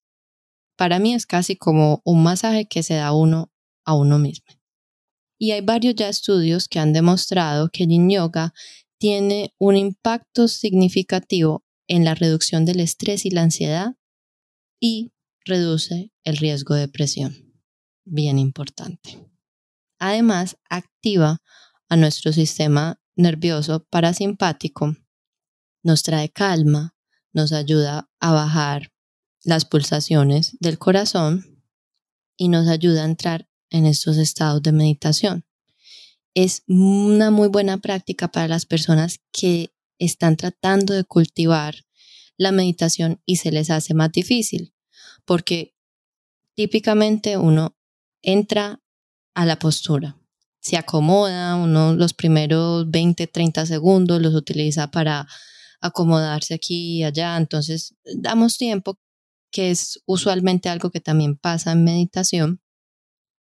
Para 0.75 0.99
mí 0.99 1.14
es 1.14 1.25
casi 1.25 1.54
como 1.54 2.02
un 2.04 2.25
masaje 2.25 2.66
que 2.66 2.83
se 2.83 2.95
da 2.95 3.12
uno 3.12 3.52
a 3.85 3.95
uno 3.95 4.19
mismo. 4.19 4.63
Y 5.45 5.53
hay 5.53 5.61
varios 5.61 5.95
ya 5.95 6.09
estudios 6.09 6.69
que 6.69 6.79
han 6.79 6.95
demostrado 6.95 7.69
que 7.69 7.85
el 7.85 7.91
Yin 7.91 8.09
Yoga 8.09 8.55
tiene 8.99 9.55
un 9.59 9.77
impacto 9.77 10.49
significativo 10.49 11.67
en 11.87 12.07
la 12.07 12.15
reducción 12.15 12.65
del 12.65 12.81
estrés 12.81 13.27
y 13.27 13.31
la 13.31 13.43
ansiedad 13.43 13.95
y 14.81 15.13
reduce 15.45 16.15
el 16.23 16.39
riesgo 16.39 16.75
de 16.75 16.81
depresión. 16.81 17.61
Bien 18.07 18.39
importante. 18.39 19.19
Además, 19.99 20.57
activa 20.71 21.43
a 21.91 21.97
nuestro 21.97 22.33
sistema 22.33 22.99
nervioso 23.15 23.85
parasimpático, 23.91 24.97
nos 25.83 26.05
trae 26.05 26.31
calma, 26.31 26.97
nos 27.35 27.53
ayuda 27.53 28.09
a 28.19 28.33
bajar 28.33 28.95
las 29.43 29.67
pulsaciones 29.67 30.57
del 30.61 30.79
corazón 30.79 31.63
y 32.39 32.49
nos 32.49 32.67
ayuda 32.67 33.03
a 33.03 33.09
entrar 33.11 33.47
en 33.75 33.87
estos 33.87 34.19
estados 34.19 34.62
de 34.62 34.71
meditación. 34.71 35.45
Es 36.33 36.62
una 36.69 37.33
muy 37.33 37.49
buena 37.49 37.78
práctica 37.78 38.28
para 38.28 38.47
las 38.47 38.66
personas 38.66 39.21
que 39.33 39.75
están 39.99 40.37
tratando 40.37 40.95
de 40.95 41.02
cultivar 41.02 41.75
la 42.37 42.52
meditación 42.52 43.21
y 43.26 43.37
se 43.37 43.50
les 43.50 43.71
hace 43.71 43.93
más 43.93 44.12
difícil, 44.12 44.73
porque 45.25 45.75
típicamente 46.54 47.37
uno 47.37 47.76
entra 48.23 48.81
a 49.35 49.45
la 49.45 49.59
postura, 49.59 50.16
se 50.61 50.76
acomoda, 50.76 51.57
uno 51.57 51.95
los 51.95 52.14
primeros 52.14 52.88
20, 52.88 53.26
30 53.26 53.66
segundos 53.66 54.23
los 54.23 54.35
utiliza 54.35 54.93
para 54.93 55.26
acomodarse 55.81 56.54
aquí 56.54 56.99
y 56.99 57.04
allá, 57.04 57.37
entonces 57.37 57.97
damos 58.04 58.57
tiempo, 58.57 59.00
que 59.50 59.73
es 59.73 60.00
usualmente 60.07 60.69
algo 60.69 60.90
que 60.90 61.00
también 61.00 61.37
pasa 61.37 61.73
en 61.73 61.83
meditación, 61.83 62.61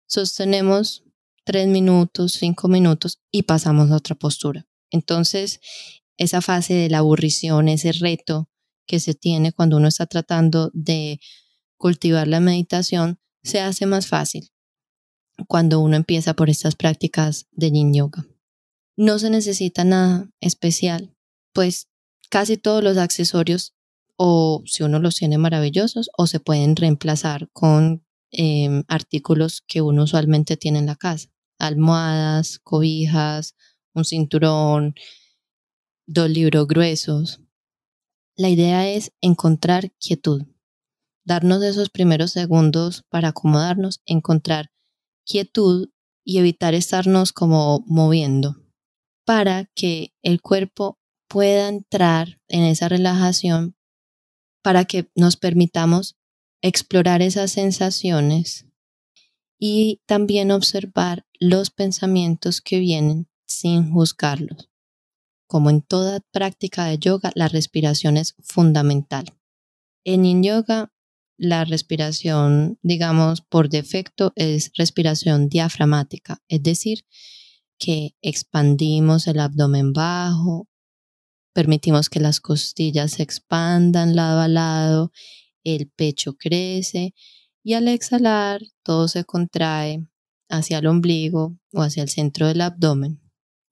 sostenemos 0.07 1.03
tres 1.43 1.67
minutos, 1.67 2.33
cinco 2.33 2.67
minutos 2.67 3.19
y 3.31 3.43
pasamos 3.43 3.91
a 3.91 3.97
otra 3.97 4.15
postura. 4.15 4.65
Entonces, 4.91 5.59
esa 6.17 6.41
fase 6.41 6.73
de 6.73 6.89
la 6.89 6.99
aburrición, 6.99 7.67
ese 7.67 7.91
reto 7.91 8.49
que 8.85 8.99
se 8.99 9.13
tiene 9.13 9.51
cuando 9.51 9.77
uno 9.77 9.87
está 9.87 10.05
tratando 10.05 10.69
de 10.73 11.19
cultivar 11.77 12.27
la 12.27 12.39
meditación, 12.39 13.19
se 13.43 13.59
hace 13.59 13.85
más 13.85 14.07
fácil 14.07 14.51
cuando 15.47 15.79
uno 15.79 15.95
empieza 15.95 16.33
por 16.33 16.49
estas 16.49 16.75
prácticas 16.75 17.47
de 17.51 17.71
yin 17.71 17.93
yoga. 17.93 18.25
No 18.95 19.17
se 19.19 19.29
necesita 19.29 19.83
nada 19.83 20.29
especial, 20.39 21.15
pues 21.53 21.87
casi 22.29 22.57
todos 22.57 22.83
los 22.83 22.97
accesorios 22.97 23.73
o 24.15 24.63
si 24.65 24.83
uno 24.83 24.99
los 24.99 25.15
tiene 25.15 25.37
maravillosos 25.37 26.09
o 26.15 26.27
se 26.27 26.39
pueden 26.39 26.75
reemplazar 26.75 27.49
con 27.51 28.02
em, 28.33 28.83
artículos 28.87 29.63
que 29.65 29.81
uno 29.81 30.03
usualmente 30.03 30.57
tiene 30.57 30.79
en 30.79 30.85
la 30.87 30.95
casa, 30.95 31.29
almohadas, 31.59 32.59
cobijas, 32.59 33.55
un 33.93 34.03
cinturón, 34.03 34.95
dos 36.05 36.29
libros 36.29 36.67
gruesos. 36.67 37.39
La 38.35 38.49
idea 38.49 38.89
es 38.89 39.13
encontrar 39.21 39.93
quietud, 39.99 40.43
darnos 41.23 41.63
esos 41.63 41.89
primeros 41.89 42.31
segundos 42.31 43.03
para 43.09 43.29
acomodarnos, 43.29 44.01
encontrar 44.05 44.71
quietud 45.25 45.89
y 46.25 46.39
evitar 46.39 46.73
estarnos 46.73 47.31
como 47.31 47.83
moviendo 47.87 48.57
para 49.25 49.65
que 49.75 50.13
el 50.21 50.41
cuerpo 50.41 50.99
pueda 51.27 51.67
entrar 51.67 52.41
en 52.47 52.63
esa 52.63 52.89
relajación, 52.89 53.75
para 54.61 54.85
que 54.85 55.09
nos 55.15 55.37
permitamos 55.37 56.17
explorar 56.63 57.21
esas 57.21 57.51
sensaciones 57.51 58.65
y 59.59 60.01
también 60.05 60.49
observar 60.49 61.27
los 61.39 61.69
pensamientos 61.69 62.61
que 62.61 62.79
vienen 62.79 63.27
sin 63.45 63.91
juzgarlos. 63.91 64.69
Como 65.45 65.69
en 65.69 65.81
toda 65.81 66.21
práctica 66.31 66.85
de 66.85 66.97
yoga, 66.97 67.31
la 67.35 67.49
respiración 67.49 68.17
es 68.17 68.35
fundamental. 68.39 69.25
En 70.05 70.23
yin 70.23 70.41
yoga, 70.41 70.93
la 71.37 71.65
respiración, 71.65 72.79
digamos, 72.81 73.41
por 73.41 73.67
defecto 73.67 74.31
es 74.35 74.71
respiración 74.75 75.49
diafragmática, 75.49 76.41
es 76.47 76.63
decir, 76.63 77.05
que 77.77 78.15
expandimos 78.21 79.27
el 79.27 79.39
abdomen 79.41 79.91
bajo, 79.91 80.69
permitimos 81.53 82.09
que 82.09 82.21
las 82.21 82.39
costillas 82.39 83.11
se 83.11 83.23
expandan 83.23 84.15
lado 84.15 84.39
a 84.39 84.47
lado, 84.47 85.11
el 85.63 85.89
pecho 85.89 86.35
crece 86.37 87.13
y 87.63 87.73
al 87.73 87.87
exhalar 87.87 88.61
todo 88.83 89.07
se 89.07 89.23
contrae 89.23 90.07
hacia 90.49 90.79
el 90.79 90.87
ombligo 90.87 91.57
o 91.71 91.81
hacia 91.81 92.03
el 92.03 92.09
centro 92.09 92.47
del 92.47 92.61
abdomen 92.61 93.23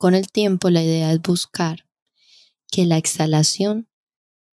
con 0.02 0.16
el 0.16 0.32
tiempo 0.32 0.72
la 0.72 0.82
idea 0.82 1.14
es 1.14 1.22
buscar 1.22 1.86
que 2.72 2.88
la 2.88 2.98
exhalación 2.98 3.88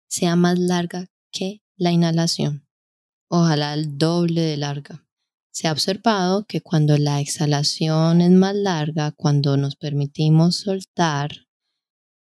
sea 0.07 0.37
más 0.37 0.59
larga 0.59 1.07
que 1.33 1.63
la 1.75 1.91
inhalación, 1.91 2.69
ojalá 3.29 3.73
el 3.73 3.97
doble 3.97 4.43
de 4.43 4.59
larga. 4.59 5.09
Se 5.51 5.67
ha 5.67 5.73
observado 5.73 6.45
que 6.45 6.61
cuando 6.61 6.99
la 6.99 7.23
exhalación 7.23 8.21
es 8.21 8.31
más 8.31 8.55
larga, 8.57 9.13
cuando 9.13 9.57
nos 9.57 9.77
permitimos 9.77 10.57
soltar, 10.57 11.47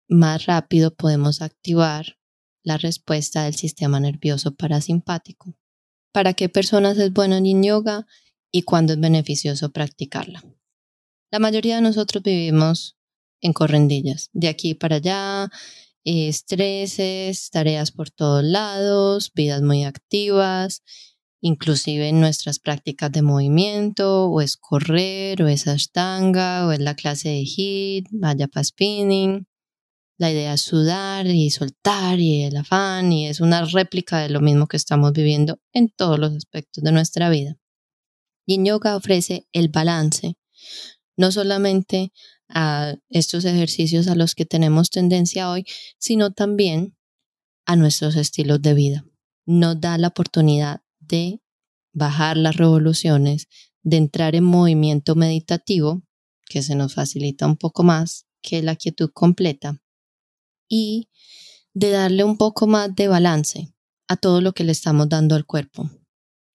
más 0.10 0.46
rápido 0.46 0.94
podemos 0.94 1.42
activar 1.42 2.18
la 2.64 2.78
respuesta 2.78 3.44
del 3.44 3.56
sistema 3.56 4.00
nervioso 4.00 4.56
parasimpático. 4.56 5.56
¿Para 6.12 6.34
qué 6.34 6.50
personas 6.50 6.98
es 6.98 7.12
bueno 7.12 7.36
en 7.36 7.64
yoga 7.64 8.08
y 8.52 8.64
cuándo 8.64 8.94
es 8.94 9.00
beneficioso 9.00 9.72
practicarla? 9.72 10.44
La 11.32 11.40
mayoría 11.40 11.76
de 11.76 11.82
nosotros 11.82 12.24
vivimos 12.24 12.98
en 13.42 13.54
correndillas, 13.54 14.30
de 14.34 14.48
aquí 14.48 14.76
para 14.76 14.98
allá, 14.98 15.50
estreses, 16.04 17.50
tareas 17.50 17.92
por 17.92 18.10
todos 18.10 18.44
lados, 18.44 19.32
vidas 19.34 19.62
muy 19.62 19.84
activas, 19.84 20.84
inclusive 21.42 22.08
en 22.08 22.22
nuestras 22.22 22.60
prácticas 22.60 23.12
de 23.12 23.22
movimiento, 23.22 24.26
o 24.28 24.42
es 24.42 24.56
correr, 24.58 25.42
o 25.42 25.48
es 25.48 25.68
ashtanga, 25.68 26.68
o 26.68 26.72
es 26.72 26.80
la 26.80 26.96
clase 26.96 27.30
de 27.30 27.44
hit, 27.44 28.08
vaya 28.12 28.48
para 28.48 28.64
spinning. 28.64 29.46
La 30.24 30.32
idea 30.32 30.54
es 30.54 30.62
sudar 30.62 31.28
y 31.28 31.50
soltar 31.50 32.18
y 32.18 32.44
el 32.44 32.56
afán 32.56 33.12
y 33.12 33.28
es 33.28 33.42
una 33.42 33.66
réplica 33.66 34.20
de 34.20 34.30
lo 34.30 34.40
mismo 34.40 34.68
que 34.68 34.78
estamos 34.78 35.12
viviendo 35.12 35.60
en 35.74 35.90
todos 35.90 36.18
los 36.18 36.34
aspectos 36.34 36.82
de 36.82 36.94
nuestra 36.94 37.30
vida. 37.30 37.58
Yin 38.48 38.64
Yoga 38.64 38.96
ofrece 38.96 39.50
el 39.52 39.68
balance, 39.68 40.38
no 41.18 41.30
solamente 41.34 42.14
a 42.48 42.96
estos 43.10 43.44
ejercicios 43.44 44.08
a 44.08 44.16
los 44.16 44.34
que 44.34 44.46
tenemos 44.46 44.92
tendencia 44.92 45.50
hoy, 45.52 45.66
sino 45.98 46.32
también 46.32 46.96
a 47.66 47.76
nuestros 47.76 48.16
estilos 48.16 48.62
de 48.62 48.76
vida. 48.76 49.06
Nos 49.46 49.82
da 49.82 49.98
la 49.98 50.08
oportunidad 50.08 50.84
de 51.02 51.42
bajar 51.92 52.38
las 52.38 52.56
revoluciones, 52.56 53.50
de 53.82 53.98
entrar 53.98 54.36
en 54.36 54.46
movimiento 54.46 55.16
meditativo, 55.16 56.02
que 56.46 56.62
se 56.62 56.76
nos 56.76 56.94
facilita 56.94 57.46
un 57.46 57.58
poco 57.58 57.84
más 57.84 58.26
que 58.42 58.64
la 58.64 58.78
quietud 58.78 59.10
completa, 59.14 59.83
y 60.68 61.10
de 61.74 61.90
darle 61.90 62.24
un 62.24 62.38
poco 62.38 62.68
más 62.68 62.96
de 62.96 63.08
balance 63.08 63.74
a 64.08 64.18
todo 64.18 64.42
lo 64.42 64.54
que 64.54 64.64
le 64.64 64.72
estamos 64.72 65.10
dando 65.10 65.36
al 65.36 65.46
cuerpo. 65.46 65.90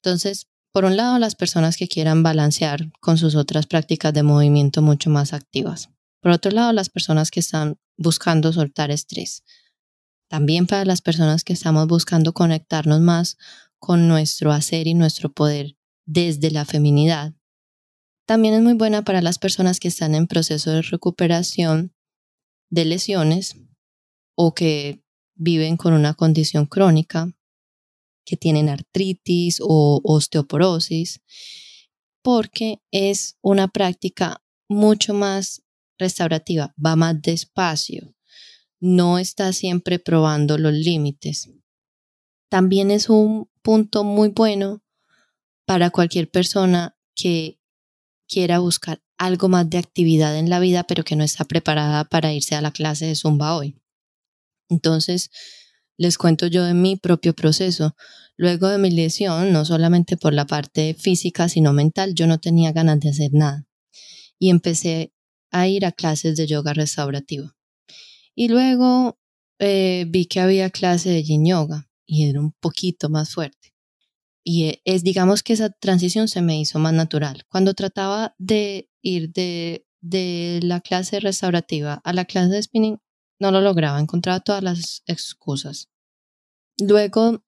Entonces, 0.03 0.47
por 0.73 0.85
un 0.85 0.97
lado, 0.97 1.19
las 1.19 1.35
personas 1.35 1.77
que 1.77 1.89
quieran 1.89 2.23
balancear 2.23 2.91
con 3.01 3.19
sus 3.19 3.35
otras 3.35 3.67
prácticas 3.67 4.13
de 4.13 4.23
movimiento 4.23 4.83
mucho 4.83 5.11
más 5.11 5.33
activas. 5.33 5.91
Por 6.21 6.33
otro 6.33 6.51
lado, 6.51 6.73
las 6.73 6.91
personas 6.91 7.31
que 7.31 7.41
están 7.41 7.79
buscando 7.97 8.53
soltar 8.53 8.91
estrés. 8.91 9.45
También 10.29 10.67
para 10.67 10.85
las 10.85 11.01
personas 11.01 11.43
que 11.43 11.53
estamos 11.53 11.87
buscando 11.87 12.33
conectarnos 12.33 13.01
más 13.01 13.39
con 13.79 14.09
nuestro 14.09 14.53
hacer 14.53 14.87
y 14.87 14.95
nuestro 14.95 15.33
poder 15.33 15.77
desde 16.05 16.51
la 16.51 16.65
feminidad. 16.65 17.35
También 18.27 18.55
es 18.55 18.63
muy 18.63 18.75
buena 18.75 19.03
para 19.03 19.23
las 19.23 19.39
personas 19.39 19.81
que 19.81 19.89
están 19.89 20.15
en 20.15 20.27
proceso 20.27 20.71
de 20.71 20.83
recuperación 20.83 21.95
de 22.71 22.85
lesiones 22.85 23.57
o 24.41 24.55
que 24.55 25.03
viven 25.35 25.77
con 25.77 25.95
una 25.95 26.15
condición 26.15 26.67
crónica 26.67 27.29
que 28.25 28.37
tienen 28.37 28.69
artritis 28.69 29.59
o 29.61 30.01
osteoporosis, 30.05 31.21
porque 32.23 32.81
es 32.93 33.37
una 33.43 33.67
práctica 33.67 34.41
mucho 34.69 35.13
más 35.13 35.65
restaurativa, 35.99 36.73
va 36.79 36.95
más 36.95 37.21
despacio, 37.21 38.15
no 38.79 39.19
está 39.19 39.53
siempre 39.53 39.99
probando 39.99 40.57
los 40.57 40.73
límites. 40.73 41.51
También 42.49 42.93
es 42.93 43.09
un 43.09 43.51
punto 43.61 44.05
muy 44.05 44.29
bueno 44.29 44.85
para 45.65 45.91
cualquier 45.91 46.31
persona 46.31 46.97
que 47.17 47.59
quiera 48.29 48.61
buscar 48.61 49.03
algo 49.17 49.49
más 49.49 49.69
de 49.69 49.79
actividad 49.79 50.39
en 50.39 50.49
la 50.49 50.61
vida, 50.61 50.85
pero 50.85 51.03
que 51.03 51.17
no 51.17 51.25
está 51.25 51.45
preparada 51.45 52.05
para 52.05 52.33
irse 52.33 52.55
a 52.55 52.61
la 52.61 52.71
clase 52.71 53.07
de 53.07 53.17
Zumba 53.17 53.57
hoy. 53.57 53.75
Entonces, 54.69 55.31
les 55.97 56.17
cuento 56.17 56.47
yo 56.47 56.65
de 56.65 56.75
mi 56.75 56.97
propio 56.97 57.35
proceso. 57.35 57.95
Luego 58.37 58.69
de 58.69 58.79
mi 58.79 58.91
lesión, 58.91 59.53
no 59.53 59.65
solamente 59.65 60.17
por 60.17 60.33
la 60.33 60.47
parte 60.47 60.95
física, 60.95 61.49
sino 61.49 61.73
mental, 61.73 62.15
yo 62.15 62.27
no 62.27 62.39
tenía 62.39 62.73
ganas 62.73 63.01
de 63.01 63.11
hacer 63.11 63.31
nada. 63.33 63.67
Y 64.39 64.51
empecé 64.51 65.13
a 65.51 65.67
ir 65.67 65.85
a 65.85 65.93
clases 65.93 66.37
de 66.37 66.47
yoga 66.47 66.73
restaurativo. 66.73 67.53
Y 68.35 68.49
luego 68.49 69.19
eh, 69.59 70.07
vi 70.09 70.27
que 70.27 70.41
había 70.41 70.71
clase 70.71 71.11
de 71.11 71.25
yin 71.25 71.47
yoga 71.47 71.91
y 72.07 72.29
era 72.29 72.41
un 72.41 72.53
poquito 72.53 73.11
más 73.11 73.35
fuerte. 73.35 73.75
Y 74.45 74.67
e, 74.67 74.83
es, 74.85 75.03
digamos 75.03 75.43
que 75.43 75.55
esa 75.55 75.71
transición 75.71 76.29
se 76.29 76.43
me 76.43 76.61
hizo 76.61 76.79
más 76.79 76.93
natural. 76.93 77.45
Cuando 77.49 77.75
trataba 77.75 78.35
de 78.39 78.89
ir 79.03 79.33
de, 79.33 79.87
de 80.01 80.61
la 80.63 80.81
clase 80.81 81.19
restaurativa 81.19 82.01
a 82.05 82.13
la 82.13 82.25
clase 82.25 82.51
de 82.51 82.63
spinning, 82.63 82.99
no 83.39 83.51
lo 83.51 83.61
lograba, 83.61 84.01
encontraba 84.01 84.41
todas 84.41 84.63
las 84.63 85.03
excusas. 85.07 85.89
Luego 86.79 87.43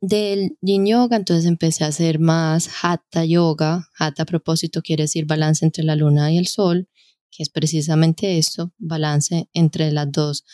del 0.00 0.56
yin 0.60 0.86
yoga, 0.86 1.16
entonces 1.16 1.46
empecé 1.46 1.84
a 1.84 1.88
hacer 1.88 2.18
más 2.18 2.70
hatha 2.82 3.24
yoga. 3.24 3.88
Hatha 3.98 4.22
a 4.22 4.26
propósito 4.26 4.82
quiere 4.82 5.04
decir 5.04 5.26
balance 5.26 5.64
entre 5.64 5.84
la 5.84 5.96
luna 5.96 6.32
y 6.32 6.38
el 6.38 6.46
sol, 6.46 6.88
que 7.30 7.42
es 7.42 7.48
precisamente 7.50 8.38
esto, 8.38 8.72
balance 8.78 9.48
entre 9.52 9.92
las 9.92 10.10
dos 10.10 10.44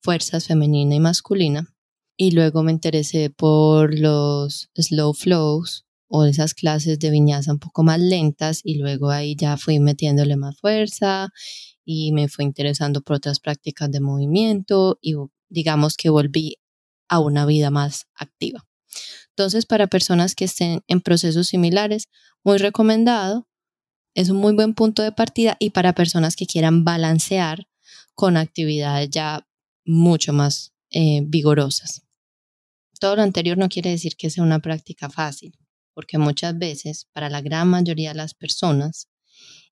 fuerzas 0.00 0.46
femenina 0.46 0.94
y 0.94 1.00
masculina. 1.00 1.68
y 2.16 2.32
luego 2.32 2.62
me 2.62 2.72
interesé 2.72 3.30
por 3.30 3.98
los 3.98 4.70
slow 4.76 5.14
flows 5.14 5.86
o 6.14 6.26
esas 6.26 6.52
clases 6.52 6.98
de 6.98 7.10
viñaza 7.10 7.52
un 7.52 7.58
poco 7.58 7.82
más 7.82 7.98
lentas 7.98 8.60
y 8.62 8.76
luego 8.76 9.10
ahí 9.10 9.34
ya 9.34 9.56
fui 9.56 9.80
metiéndole 9.80 10.36
más 10.36 10.58
fuerza 10.60 11.30
y 11.86 12.12
me 12.12 12.28
fue 12.28 12.44
interesando 12.44 13.00
por 13.00 13.16
otras 13.16 13.40
prácticas 13.40 13.90
de 13.90 14.00
movimiento 14.00 14.98
y 15.00 15.14
digamos 15.48 15.96
que 15.96 16.10
volví 16.10 16.58
a 17.08 17.18
una 17.18 17.46
vida 17.46 17.70
más 17.70 18.08
activa. 18.14 18.68
Entonces, 19.30 19.64
para 19.64 19.86
personas 19.86 20.34
que 20.34 20.44
estén 20.44 20.82
en 20.86 21.00
procesos 21.00 21.48
similares, 21.48 22.08
muy 22.44 22.58
recomendado, 22.58 23.48
es 24.14 24.28
un 24.28 24.36
muy 24.36 24.52
buen 24.52 24.74
punto 24.74 25.02
de 25.02 25.12
partida 25.12 25.56
y 25.58 25.70
para 25.70 25.94
personas 25.94 26.36
que 26.36 26.44
quieran 26.44 26.84
balancear 26.84 27.68
con 28.14 28.36
actividades 28.36 29.08
ya 29.08 29.48
mucho 29.86 30.34
más 30.34 30.74
eh, 30.90 31.22
vigorosas. 31.24 32.02
Todo 33.00 33.16
lo 33.16 33.22
anterior 33.22 33.56
no 33.56 33.70
quiere 33.70 33.88
decir 33.88 34.14
que 34.14 34.28
sea 34.28 34.44
una 34.44 34.58
práctica 34.58 35.08
fácil, 35.08 35.56
porque 35.94 36.18
muchas 36.18 36.58
veces, 36.58 37.08
para 37.12 37.30
la 37.30 37.40
gran 37.40 37.68
mayoría 37.68 38.10
de 38.10 38.16
las 38.16 38.34
personas, 38.34 39.08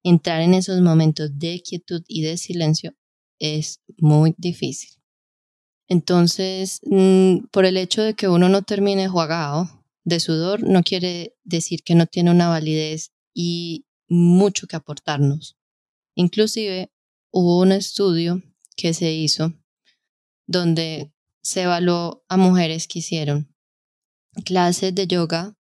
entrar 0.03 0.41
en 0.41 0.55
esos 0.55 0.81
momentos 0.81 1.39
de 1.39 1.63
quietud 1.63 2.03
y 2.09 2.23
de 2.23 2.37
silencio 2.37 2.95
es 3.39 3.81
muy 3.99 4.35
difícil. 4.39 4.91
Entonces, 5.89 6.81
mm, 6.85 7.47
por 7.51 7.65
el 7.65 7.77
hecho 7.77 8.03
de 8.03 8.15
que 8.15 8.29
uno 8.29 8.49
no 8.49 8.63
termine 8.63 9.09
jugado 9.09 9.69
de 10.05 10.21
sudor, 10.21 10.63
no 10.63 10.83
quiere 10.83 11.37
decir 11.45 11.83
que 11.83 11.95
no 11.95 12.07
tiene 12.07 12.31
una 12.31 12.49
validez 12.49 13.13
y 13.35 13.87
mucho 14.09 14.67
que 14.67 14.77
aportarnos. 14.77 15.57
Inclusive 16.15 16.93
hubo 17.31 17.61
un 17.61 17.73
estudio 17.73 18.43
que 18.77 18.95
se 18.95 19.13
hizo 19.13 19.53
donde 20.47 21.13
se 21.43 21.63
evaluó 21.63 22.25
a 22.29 22.37
mujeres 22.37 22.87
que 22.87 22.99
hicieron 23.01 23.55
clases 24.45 24.95
de 24.95 25.07
yoga 25.07 25.57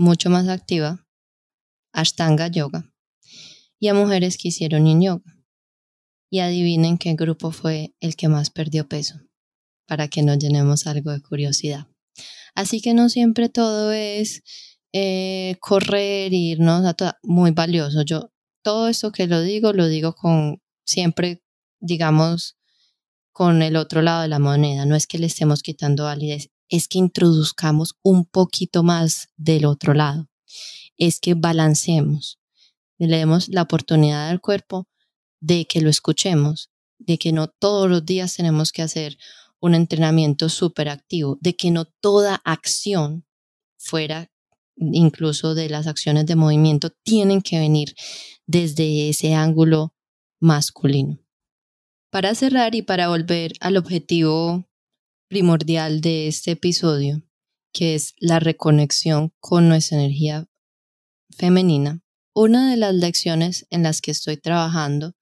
mucho 0.00 0.30
más 0.30 0.48
activa, 0.48 1.06
Ashtanga 1.92 2.48
Yoga, 2.48 2.90
y 3.78 3.88
a 3.88 3.94
mujeres 3.94 4.38
que 4.38 4.48
hicieron 4.48 4.86
yin 4.86 5.02
yoga. 5.02 5.36
Y 6.30 6.38
adivinen 6.38 6.96
qué 6.96 7.14
grupo 7.14 7.50
fue 7.50 7.94
el 8.00 8.16
que 8.16 8.28
más 8.28 8.50
perdió 8.50 8.88
peso, 8.88 9.20
para 9.86 10.08
que 10.08 10.22
nos 10.22 10.38
llenemos 10.38 10.86
algo 10.86 11.10
de 11.10 11.20
curiosidad. 11.20 11.86
Así 12.54 12.80
que 12.80 12.94
no 12.94 13.10
siempre 13.10 13.48
todo 13.50 13.92
es 13.92 14.42
eh, 14.92 15.56
correr, 15.60 16.32
irnos 16.32 16.86
a 16.86 16.94
toda, 16.94 17.18
muy 17.22 17.50
valioso. 17.50 18.02
Yo 18.02 18.32
todo 18.62 18.88
esto 18.88 19.12
que 19.12 19.26
lo 19.26 19.42
digo, 19.42 19.72
lo 19.72 19.86
digo 19.86 20.14
con 20.14 20.62
siempre, 20.84 21.42
digamos, 21.78 22.56
con 23.32 23.60
el 23.62 23.76
otro 23.76 24.00
lado 24.00 24.22
de 24.22 24.28
la 24.28 24.38
moneda. 24.38 24.86
No 24.86 24.96
es 24.96 25.06
que 25.06 25.18
le 25.18 25.26
estemos 25.26 25.62
quitando 25.62 26.04
validez, 26.04 26.48
es 26.70 26.88
que 26.88 26.98
introduzcamos 26.98 27.96
un 28.02 28.24
poquito 28.24 28.82
más 28.82 29.28
del 29.36 29.66
otro 29.66 29.92
lado, 29.92 30.28
es 30.96 31.20
que 31.20 31.34
balanceemos, 31.34 32.38
le 32.98 33.18
demos 33.18 33.48
la 33.48 33.62
oportunidad 33.62 34.30
al 34.30 34.40
cuerpo 34.40 34.88
de 35.40 35.66
que 35.66 35.80
lo 35.80 35.90
escuchemos, 35.90 36.70
de 36.98 37.18
que 37.18 37.32
no 37.32 37.48
todos 37.48 37.90
los 37.90 38.04
días 38.04 38.34
tenemos 38.34 38.72
que 38.72 38.82
hacer 38.82 39.18
un 39.60 39.74
entrenamiento 39.74 40.48
súper 40.48 40.88
activo, 40.88 41.38
de 41.40 41.54
que 41.54 41.70
no 41.70 41.84
toda 41.84 42.40
acción 42.44 43.26
fuera 43.76 44.30
incluso 44.76 45.54
de 45.54 45.68
las 45.68 45.86
acciones 45.86 46.26
de 46.26 46.36
movimiento 46.36 46.90
tienen 47.02 47.42
que 47.42 47.58
venir 47.58 47.94
desde 48.46 49.10
ese 49.10 49.34
ángulo 49.34 49.94
masculino. 50.40 51.18
Para 52.10 52.34
cerrar 52.34 52.74
y 52.74 52.82
para 52.82 53.08
volver 53.08 53.52
al 53.60 53.76
objetivo 53.76 54.69
primordial 55.30 56.00
de 56.00 56.26
este 56.26 56.50
episodio, 56.50 57.22
que 57.72 57.94
es 57.94 58.14
la 58.18 58.40
reconexión 58.40 59.32
con 59.38 59.68
nuestra 59.68 59.96
energía 59.96 60.48
femenina, 61.30 62.02
una 62.34 62.68
de 62.68 62.76
las 62.76 62.96
lecciones 62.96 63.64
en 63.70 63.84
las 63.84 64.00
que 64.00 64.10
estoy 64.10 64.38
trabajando, 64.38 65.14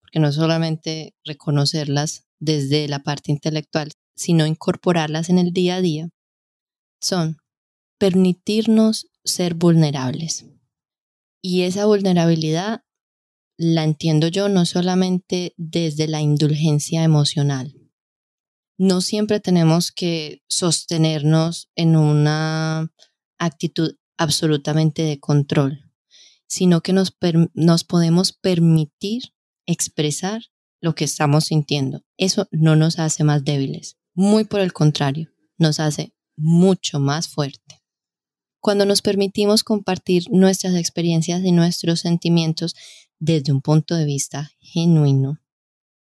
porque 0.00 0.20
no 0.20 0.30
solamente 0.30 1.16
reconocerlas 1.24 2.28
desde 2.38 2.86
la 2.86 3.00
parte 3.02 3.32
intelectual, 3.32 3.90
sino 4.14 4.46
incorporarlas 4.46 5.30
en 5.30 5.38
el 5.38 5.52
día 5.52 5.76
a 5.76 5.80
día, 5.80 6.10
son 7.00 7.38
permitirnos 7.98 9.08
ser 9.24 9.54
vulnerables. 9.54 10.46
Y 11.42 11.62
esa 11.62 11.86
vulnerabilidad 11.86 12.82
la 13.58 13.82
entiendo 13.82 14.28
yo 14.28 14.48
no 14.48 14.64
solamente 14.64 15.54
desde 15.56 16.06
la 16.06 16.20
indulgencia 16.20 17.02
emocional, 17.02 17.74
no 18.78 19.00
siempre 19.00 19.40
tenemos 19.40 19.90
que 19.92 20.42
sostenernos 20.48 21.70
en 21.74 21.96
una 21.96 22.92
actitud 23.38 23.96
absolutamente 24.16 25.02
de 25.02 25.18
control, 25.18 25.92
sino 26.46 26.80
que 26.80 26.92
nos, 26.92 27.14
podemos 27.84 28.32
permitir 28.32 29.34
expresar 29.66 30.42
lo 30.80 30.94
que 30.94 31.04
estamos 31.04 31.46
sintiendo. 31.46 32.02
Eso 32.16 32.48
no 32.50 32.76
nos 32.76 32.98
hace 32.98 33.24
más 33.24 33.44
débiles, 33.44 33.96
muy 34.14 34.44
por 34.44 34.60
el 34.60 34.72
contrario, 34.72 35.30
nos 35.58 35.80
hace 35.80 36.14
mucho 36.36 37.00
más 37.00 37.28
fuerte. 37.28 37.82
Cuando 38.60 38.84
nos 38.84 39.00
permitimos 39.00 39.62
compartir 39.62 40.24
nuestras 40.30 40.74
experiencias 40.74 41.42
y 41.44 41.52
nuestros 41.52 42.00
sentimientos 42.00 42.74
desde 43.18 43.52
un 43.52 43.62
punto 43.62 43.94
de 43.94 44.04
vista 44.04 44.50
genuino, 44.60 45.38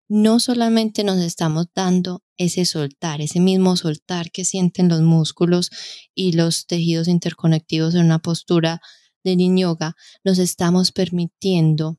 no 0.09 0.38
solamente 0.38 1.03
nos 1.03 1.19
estamos 1.19 1.67
dando 1.75 2.23
ese 2.37 2.64
soltar, 2.64 3.21
ese 3.21 3.40
mismo 3.40 3.77
soltar 3.77 4.31
que 4.31 4.45
sienten 4.45 4.88
los 4.88 5.01
músculos 5.01 5.71
y 6.14 6.33
los 6.33 6.67
tejidos 6.67 7.09
interconectivos 7.09 7.95
en 7.95 8.05
una 8.05 8.21
postura 8.21 8.81
de 9.23 9.37
yin 9.37 9.57
yoga, 9.57 9.97
nos 10.23 10.38
estamos 10.38 10.93
permitiendo 10.93 11.99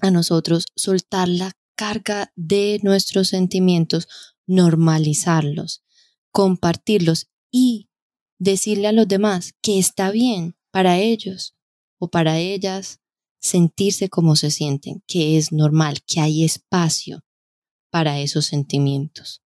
a 0.00 0.10
nosotros 0.10 0.66
soltar 0.74 1.28
la 1.28 1.52
carga 1.76 2.32
de 2.34 2.80
nuestros 2.82 3.28
sentimientos, 3.28 4.08
normalizarlos, 4.46 5.84
compartirlos 6.32 7.28
y 7.52 7.88
decirle 8.40 8.88
a 8.88 8.92
los 8.92 9.06
demás 9.06 9.54
que 9.62 9.78
está 9.78 10.10
bien 10.10 10.56
para 10.72 10.98
ellos 10.98 11.54
o 11.98 12.10
para 12.10 12.38
ellas 12.38 13.00
sentirse 13.40 14.08
como 14.08 14.34
se 14.34 14.50
sienten, 14.50 15.02
que 15.06 15.38
es 15.38 15.52
normal, 15.52 15.98
que 16.04 16.20
hay 16.20 16.44
espacio 16.44 17.22
para 17.90 18.20
esos 18.20 18.46
sentimientos. 18.46 19.42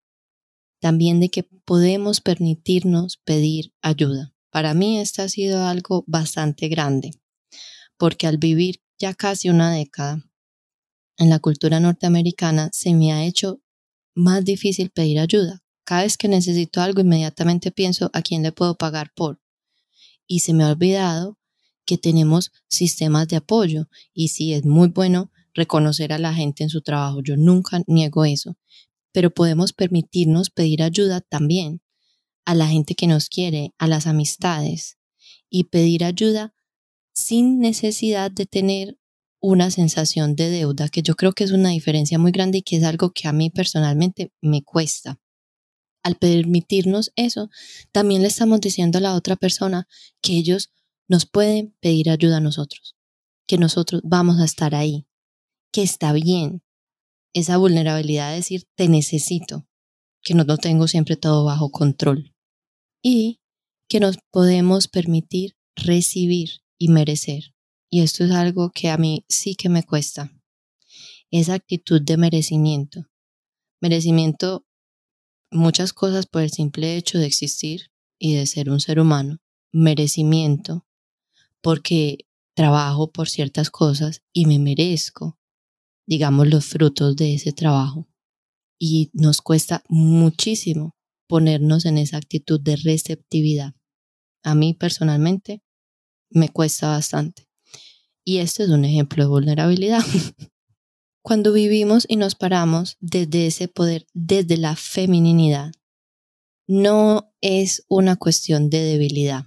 También 0.81 1.21
de 1.21 1.29
que 1.29 1.45
podemos 1.45 2.21
permitirnos 2.21 3.19
pedir 3.19 3.73
ayuda. 3.83 4.35
Para 4.51 4.75
mí 4.75 4.99
esto 4.99 5.23
ha 5.23 5.29
sido 5.29 5.65
algo 5.65 6.05
bastante 6.07 6.69
grande, 6.69 7.13
porque 7.97 8.27
al 8.27 8.39
vivir 8.39 8.83
ya 8.99 9.15
casi 9.15 9.49
una 9.49 9.73
década 9.73 10.23
en 11.19 11.31
la 11.31 11.39
cultura 11.39 11.81
norteamericana 11.81 12.71
se 12.73 12.95
me 12.95 13.13
ha 13.13 13.25
hecho 13.25 13.61
más 14.15 14.45
difícil 14.45 14.91
pedir 14.91 15.19
ayuda. 15.19 15.63
Cada 15.85 16.03
vez 16.03 16.17
que 16.17 16.29
necesito 16.29 16.81
algo 16.81 17.01
inmediatamente 17.01 17.71
pienso 17.71 18.11
a 18.13 18.23
quién 18.23 18.43
le 18.43 18.53
puedo 18.53 18.77
pagar 18.77 19.13
por. 19.15 19.41
Y 20.27 20.41
se 20.41 20.53
me 20.53 20.65
ha 20.65 20.71
olvidado 20.71 21.39
que 21.85 21.99
tenemos 21.99 22.53
sistemas 22.69 23.29
de 23.29 23.37
apoyo 23.37 23.89
y 24.15 24.29
sí 24.29 24.53
es 24.53 24.65
muy 24.65 24.89
bueno 24.89 25.32
reconocer 25.55 26.13
a 26.13 26.19
la 26.19 26.35
gente 26.35 26.63
en 26.63 26.71
su 26.71 26.83
trabajo. 26.83 27.21
Yo 27.23 27.37
nunca 27.37 27.83
niego 27.87 28.25
eso, 28.25 28.57
pero 29.13 29.31
podemos 29.31 29.73
permitirnos 29.73 30.51
pedir 30.51 30.83
ayuda 30.83 31.21
también 31.21 31.83
a 32.45 32.55
la 32.55 32.67
gente 32.67 32.95
que 32.95 33.07
nos 33.07 33.29
quiere, 33.29 33.73
a 33.79 33.87
las 33.87 34.07
amistades 34.07 34.99
y 35.49 35.65
pedir 35.65 36.05
ayuda 36.05 36.55
sin 37.13 37.61
necesidad 37.61 38.31
de 38.31 38.47
tener 38.47 38.99
una 39.41 39.71
sensación 39.71 40.37
de 40.37 40.51
deuda, 40.51 40.89
que 40.89 41.03
yo 41.03 41.15
creo 41.15 41.33
que 41.33 41.45
es 41.45 41.51
una 41.51 41.71
diferencia 41.71 42.19
muy 42.19 42.31
grande 42.31 42.59
y 42.59 42.63
que 42.63 42.77
es 42.77 42.85
algo 42.85 43.11
que 43.11 43.29
a 43.29 43.33
mí 43.33 43.51
personalmente 43.51 44.33
me 44.41 44.63
cuesta. 44.63 45.21
Al 46.05 46.17
permitirnos 46.17 47.13
eso, 47.17 47.51
también 47.93 48.23
le 48.23 48.29
estamos 48.29 48.61
diciendo 48.61 48.99
a 48.99 49.01
la 49.01 49.15
otra 49.15 49.37
persona 49.37 49.89
que 50.21 50.35
ellos 50.35 50.73
nos 51.09 51.27
pueden 51.27 51.77
pedir 51.81 52.09
ayuda 52.09 52.39
a 52.39 52.41
nosotros, 52.41 52.97
que 53.47 53.59
nosotros 53.59 54.01
vamos 54.05 54.41
a 54.41 54.45
estar 54.45 54.75
ahí, 54.75 55.07
que 55.73 55.83
está 55.83 56.13
bien. 56.13 56.63
Esa 57.33 57.57
vulnerabilidad 57.57 58.31
de 58.31 58.37
decir, 58.37 58.69
te 58.77 58.89
necesito, 58.89 59.67
que 60.23 60.35
no 60.35 60.45
lo 60.45 60.59
tengo 60.59 60.87
siempre 60.87 61.17
todo 61.17 61.45
bajo 61.45 61.71
control. 61.71 62.35
Y 63.03 63.41
que 63.89 63.99
nos 63.99 64.19
podemos 64.31 64.87
permitir 64.87 65.57
recibir 65.75 66.61
y 66.79 66.89
merecer. 66.89 67.55
Y 67.91 68.03
esto 68.03 68.25
es 68.25 68.31
algo 68.31 68.71
que 68.71 68.91
a 68.91 68.99
mí 68.99 69.25
sí 69.29 69.55
que 69.55 69.69
me 69.69 69.83
cuesta. 69.83 70.31
Esa 71.31 71.55
actitud 71.55 72.01
de 72.01 72.17
merecimiento. 72.19 73.07
Merecimiento, 73.81 74.65
muchas 75.51 75.93
cosas 75.93 76.27
por 76.27 76.43
el 76.43 76.53
simple 76.53 76.97
hecho 76.97 77.19
de 77.19 77.27
existir 77.27 77.91
y 78.19 78.35
de 78.35 78.47
ser 78.47 78.71
un 78.71 78.81
ser 78.81 79.01
humano. 79.01 79.39
Merecimiento, 79.73 80.87
porque 81.63 82.27
trabajo 82.55 83.11
por 83.11 83.29
ciertas 83.29 83.71
cosas 83.71 84.23
y 84.33 84.45
me 84.47 84.59
merezco 84.59 85.39
digamos, 86.13 86.47
los 86.47 86.67
frutos 86.67 87.17
de 87.17 87.33
ese 87.33 87.53
trabajo. 87.53 88.07
Y 88.79 89.11
nos 89.15 89.41
cuesta 89.41 89.83
muchísimo 89.89 90.95
ponernos 91.27 91.87
en 91.87 91.97
esa 91.97 92.19
actitud 92.19 92.61
de 92.61 92.77
receptividad. 92.77 93.73
A 94.43 94.55
mí 94.55 94.75
personalmente 94.75 95.63
me 96.29 96.51
cuesta 96.51 96.89
bastante. 96.89 97.49
Y 98.27 98.39
este 98.39 98.65
es 98.65 98.69
un 98.69 98.85
ejemplo 98.85 99.25
de 99.25 99.31
vulnerabilidad. 99.31 100.05
Cuando 101.23 101.55
vivimos 101.55 102.05
y 102.07 102.17
nos 102.17 102.35
paramos 102.35 102.99
desde 103.01 103.47
ese 103.47 103.69
poder, 103.69 104.07
desde 104.13 104.59
la 104.59 104.77
feminidad, 104.77 105.73
no 106.67 107.33
es 107.41 107.87
una 107.89 108.17
cuestión 108.17 108.69
de 108.69 108.83
debilidad. 108.83 109.47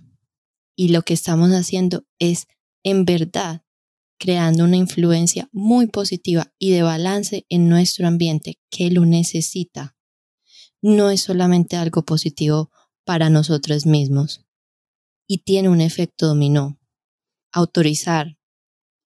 Y 0.76 0.88
lo 0.88 1.04
que 1.04 1.14
estamos 1.14 1.52
haciendo 1.52 2.08
es, 2.18 2.48
en 2.84 3.06
verdad, 3.06 3.65
creando 4.18 4.64
una 4.64 4.78
influencia 4.78 5.50
muy 5.52 5.88
positiva 5.88 6.54
y 6.58 6.72
de 6.72 6.82
balance 6.82 7.46
en 7.50 7.70
nuestro 7.70 8.08
ambiente 8.08 8.60
que 8.70 8.90
lo 8.90 9.06
necesita. 9.06 9.96
No 10.82 11.10
es 11.10 11.22
solamente 11.22 11.76
algo 11.76 12.06
positivo 12.06 12.72
para 13.04 13.30
nosotros 13.30 13.86
mismos 13.86 14.46
y 15.28 15.40
tiene 15.40 15.70
un 15.70 15.82
efecto 15.82 16.28
dominó. 16.28 16.80
Autorizar 17.52 18.38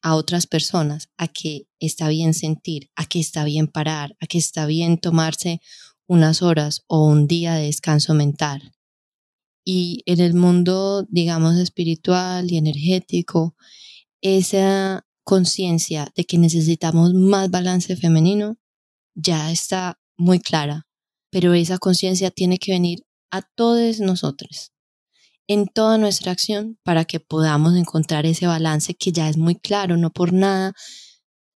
a 0.01 0.15
otras 0.15 0.47
personas 0.47 1.09
a 1.17 1.27
que 1.27 1.67
está 1.79 2.07
bien 2.07 2.33
sentir, 2.33 2.89
a 2.95 3.05
que 3.05 3.19
está 3.19 3.43
bien 3.43 3.67
parar, 3.67 4.15
a 4.19 4.27
que 4.27 4.37
está 4.37 4.65
bien 4.65 4.97
tomarse 4.97 5.61
unas 6.07 6.41
horas 6.41 6.83
o 6.87 7.05
un 7.05 7.27
día 7.27 7.55
de 7.55 7.65
descanso 7.65 8.13
mental. 8.13 8.73
Y 9.63 10.01
en 10.05 10.19
el 10.19 10.33
mundo, 10.33 11.05
digamos, 11.09 11.57
espiritual 11.57 12.51
y 12.51 12.57
energético, 12.57 13.55
esa 14.21 15.05
conciencia 15.23 16.11
de 16.15 16.25
que 16.25 16.37
necesitamos 16.37 17.13
más 17.13 17.49
balance 17.49 17.95
femenino 17.95 18.57
ya 19.15 19.51
está 19.51 19.99
muy 20.17 20.39
clara, 20.39 20.87
pero 21.29 21.53
esa 21.53 21.77
conciencia 21.77 22.31
tiene 22.31 22.57
que 22.57 22.71
venir 22.71 23.05
a 23.31 23.41
todos 23.41 23.99
nosotros, 23.99 24.71
en 25.47 25.67
toda 25.67 25.97
nuestra 25.97 26.31
acción, 26.31 26.79
para 26.83 27.05
que 27.05 27.19
podamos 27.19 27.75
encontrar 27.75 28.25
ese 28.25 28.47
balance 28.47 28.95
que 28.95 29.11
ya 29.11 29.29
es 29.29 29.37
muy 29.37 29.55
claro, 29.55 29.97
no 29.97 30.11
por 30.11 30.33
nada 30.33 30.73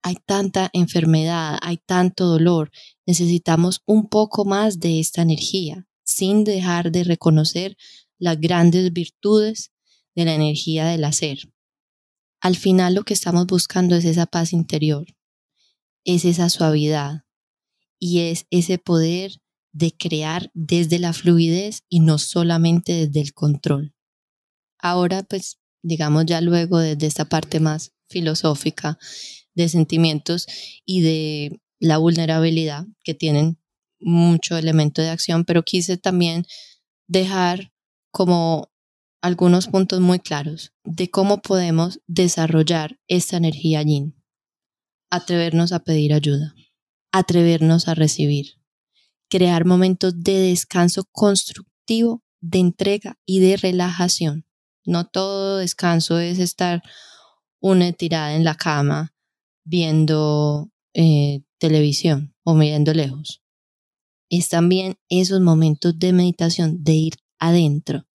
hay 0.03 0.17
tanta 0.27 0.69
enfermedad, 0.73 1.59
hay 1.63 1.79
tanto 1.79 2.27
dolor, 2.27 2.71
necesitamos 3.07 3.83
un 3.87 4.09
poco 4.09 4.45
más 4.45 4.81
de 4.81 4.99
esta 5.01 5.23
energía, 5.23 5.87
sin 6.05 6.45
dejar 6.45 6.91
de 6.91 7.05
reconocer 7.05 7.77
las 8.19 8.39
grandes 8.41 8.93
virtudes 8.93 9.73
de 10.15 10.25
la 10.25 10.35
energía 10.35 10.87
del 10.87 11.05
hacer. 11.05 11.39
Al 12.43 12.57
final 12.57 12.95
lo 12.95 13.05
que 13.05 13.15
estamos 13.15 13.47
buscando 13.47 13.95
es 13.95 14.05
esa 14.05 14.27
paz 14.27 14.53
interior, 14.53 15.07
es 16.05 16.25
esa 16.25 16.51
suavidad 16.51 17.23
y 18.01 18.23
es 18.23 18.47
ese 18.51 18.79
poder 18.79 19.41
de 19.71 19.93
crear 19.97 20.51
desde 20.53 20.99
la 20.99 21.13
fluidez 21.13 21.85
y 21.89 22.01
no 22.01 22.19
solamente 22.19 23.07
desde 23.07 23.21
el 23.21 23.33
control. 23.33 23.95
Ahora, 24.77 25.23
pues, 25.23 25.61
digamos 25.83 26.27
ya 26.27 26.41
luego 26.41 26.81
desde 26.81 27.07
esta 27.07 27.27
parte 27.27 27.61
más 27.61 27.93
filosófica 28.09 28.99
de 29.55 29.69
sentimientos 29.69 30.49
y 30.85 31.03
de 31.03 31.61
la 31.79 31.99
vulnerabilidad 31.99 32.87
que 33.05 33.15
tienen 33.15 33.61
mucho 34.01 34.57
elemento 34.57 35.01
de 35.01 35.11
acción, 35.11 35.45
pero 35.45 35.63
quise 35.63 35.97
también 35.97 36.45
dejar 37.07 37.73
como 38.11 38.72
algunos 39.23 39.69
puntos 39.69 40.01
muy 40.01 40.19
claros 40.19 40.73
de 40.85 41.09
cómo 41.09 41.41
podemos 41.41 42.01
desarrollar 42.09 42.99
esta 43.07 43.37
energía 43.37 43.81
yin. 43.83 44.21
Atrevernos 45.11 45.73
a 45.73 45.79
pedir 45.79 46.13
ayuda, 46.13 46.55
atrevernos 47.13 47.87
a 47.87 47.95
recibir, 47.95 48.59
crear 49.31 49.65
momentos 49.65 50.13
de 50.23 50.39
descanso 50.39 51.05
constructivo, 51.13 52.23
de 52.41 52.59
entrega 52.59 53.19
y 53.25 53.39
de 53.39 53.57
relajación. 53.57 54.45
No 54.85 55.07
todo 55.07 55.59
descanso 55.59 56.19
es 56.19 56.41
estar 56.41 56.83
una 57.61 57.93
tirada 57.93 58.35
en 58.35 58.43
la 58.43 58.57
cama 58.57 59.15
viendo 59.65 60.73
eh, 60.95 61.43
televisión 61.59 62.35
o 62.43 62.55
mirando 62.55 62.93
lejos. 62.93 63.41
Es 64.29 64.49
también 64.49 64.97
esos 65.09 65.41
momentos 65.41 65.97
de 65.97 66.13
meditación, 66.13 66.83
de 66.83 66.95
ir 66.95 67.15
adentro, 67.39 68.07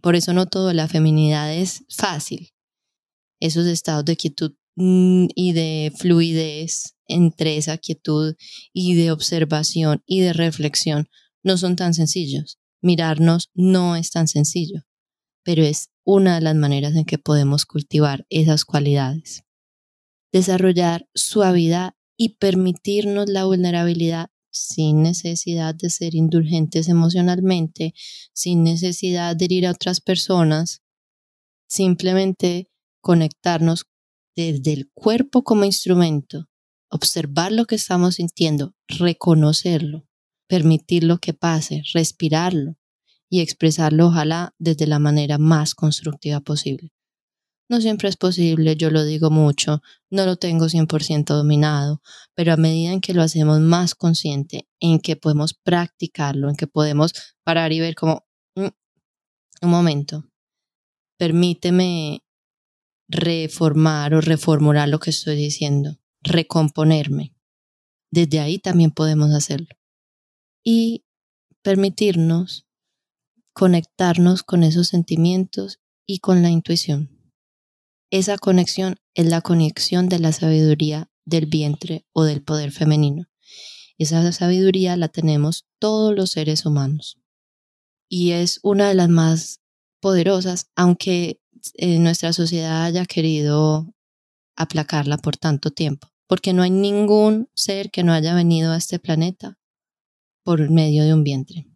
por 0.00 0.16
eso 0.16 0.32
no 0.32 0.46
todo 0.46 0.72
la 0.72 0.88
feminidad 0.88 1.52
es 1.54 1.84
fácil. 1.88 2.50
Esos 3.40 3.66
estados 3.66 4.04
de 4.04 4.16
quietud 4.16 4.54
mm, 4.76 5.26
y 5.34 5.52
de 5.52 5.92
fluidez 5.96 6.94
entre 7.06 7.56
esa 7.56 7.78
quietud 7.78 8.34
y 8.72 8.94
de 8.94 9.10
observación 9.10 10.02
y 10.06 10.20
de 10.20 10.32
reflexión 10.32 11.08
no 11.42 11.56
son 11.56 11.76
tan 11.76 11.94
sencillos. 11.94 12.58
Mirarnos 12.82 13.50
no 13.54 13.96
es 13.96 14.10
tan 14.10 14.28
sencillo, 14.28 14.82
pero 15.44 15.62
es 15.62 15.90
una 16.04 16.36
de 16.36 16.40
las 16.40 16.54
maneras 16.54 16.94
en 16.96 17.04
que 17.04 17.18
podemos 17.18 17.66
cultivar 17.66 18.26
esas 18.30 18.64
cualidades. 18.64 19.42
Desarrollar 20.32 21.08
suavidad 21.14 21.94
y 22.16 22.36
permitirnos 22.36 23.28
la 23.28 23.44
vulnerabilidad 23.44 24.29
sin 24.50 25.02
necesidad 25.02 25.74
de 25.74 25.90
ser 25.90 26.14
indulgentes 26.14 26.88
emocionalmente, 26.88 27.94
sin 28.32 28.64
necesidad 28.64 29.36
de 29.36 29.46
ir 29.48 29.66
a 29.66 29.72
otras 29.72 30.00
personas, 30.00 30.82
simplemente 31.68 32.70
conectarnos 33.00 33.86
desde 34.36 34.72
el 34.72 34.90
cuerpo 34.92 35.42
como 35.42 35.64
instrumento, 35.64 36.48
observar 36.90 37.52
lo 37.52 37.66
que 37.66 37.76
estamos 37.76 38.16
sintiendo, 38.16 38.74
reconocerlo, 38.88 40.06
permitir 40.48 41.04
lo 41.04 41.18
que 41.18 41.34
pase, 41.34 41.82
respirarlo 41.94 42.76
y 43.28 43.40
expresarlo 43.40 44.08
ojalá 44.08 44.54
desde 44.58 44.86
la 44.86 44.98
manera 44.98 45.38
más 45.38 45.74
constructiva 45.74 46.40
posible. 46.40 46.92
No 47.70 47.80
siempre 47.80 48.08
es 48.08 48.16
posible, 48.16 48.74
yo 48.74 48.90
lo 48.90 49.04
digo 49.04 49.30
mucho, 49.30 49.80
no 50.10 50.26
lo 50.26 50.34
tengo 50.34 50.68
100% 50.68 51.36
dominado, 51.36 52.02
pero 52.34 52.52
a 52.52 52.56
medida 52.56 52.90
en 52.90 53.00
que 53.00 53.14
lo 53.14 53.22
hacemos 53.22 53.60
más 53.60 53.94
consciente, 53.94 54.68
en 54.80 54.98
que 54.98 55.14
podemos 55.14 55.54
practicarlo, 55.54 56.48
en 56.48 56.56
que 56.56 56.66
podemos 56.66 57.12
parar 57.44 57.72
y 57.72 57.78
ver 57.78 57.94
como, 57.94 58.26
mm, 58.56 58.66
un 59.62 59.70
momento, 59.70 60.24
permíteme 61.16 62.24
reformar 63.06 64.14
o 64.14 64.20
reformular 64.20 64.88
lo 64.88 64.98
que 64.98 65.10
estoy 65.10 65.36
diciendo, 65.36 65.96
recomponerme. 66.22 67.36
Desde 68.10 68.40
ahí 68.40 68.58
también 68.58 68.90
podemos 68.90 69.32
hacerlo. 69.32 69.68
Y 70.64 71.04
permitirnos 71.62 72.66
conectarnos 73.52 74.42
con 74.42 74.64
esos 74.64 74.88
sentimientos 74.88 75.78
y 76.04 76.18
con 76.18 76.42
la 76.42 76.50
intuición. 76.50 77.19
Esa 78.10 78.38
conexión 78.38 78.96
es 79.14 79.26
la 79.26 79.40
conexión 79.40 80.08
de 80.08 80.18
la 80.18 80.32
sabiduría 80.32 81.08
del 81.24 81.46
vientre 81.46 82.06
o 82.12 82.24
del 82.24 82.42
poder 82.42 82.72
femenino. 82.72 83.26
Esa 83.98 84.32
sabiduría 84.32 84.96
la 84.96 85.08
tenemos 85.08 85.66
todos 85.78 86.14
los 86.14 86.30
seres 86.30 86.66
humanos 86.66 87.20
y 88.08 88.32
es 88.32 88.58
una 88.64 88.88
de 88.88 88.94
las 88.94 89.08
más 89.08 89.60
poderosas, 90.00 90.66
aunque 90.74 91.40
eh, 91.74 91.98
nuestra 91.98 92.32
sociedad 92.32 92.84
haya 92.84 93.06
querido 93.06 93.94
aplacarla 94.56 95.16
por 95.16 95.36
tanto 95.36 95.70
tiempo, 95.70 96.08
porque 96.26 96.52
no 96.52 96.62
hay 96.62 96.70
ningún 96.70 97.48
ser 97.54 97.90
que 97.90 98.02
no 98.02 98.12
haya 98.12 98.34
venido 98.34 98.72
a 98.72 98.76
este 98.76 98.98
planeta 98.98 99.58
por 100.42 100.68
medio 100.70 101.04
de 101.04 101.14
un 101.14 101.22
vientre. 101.22 101.66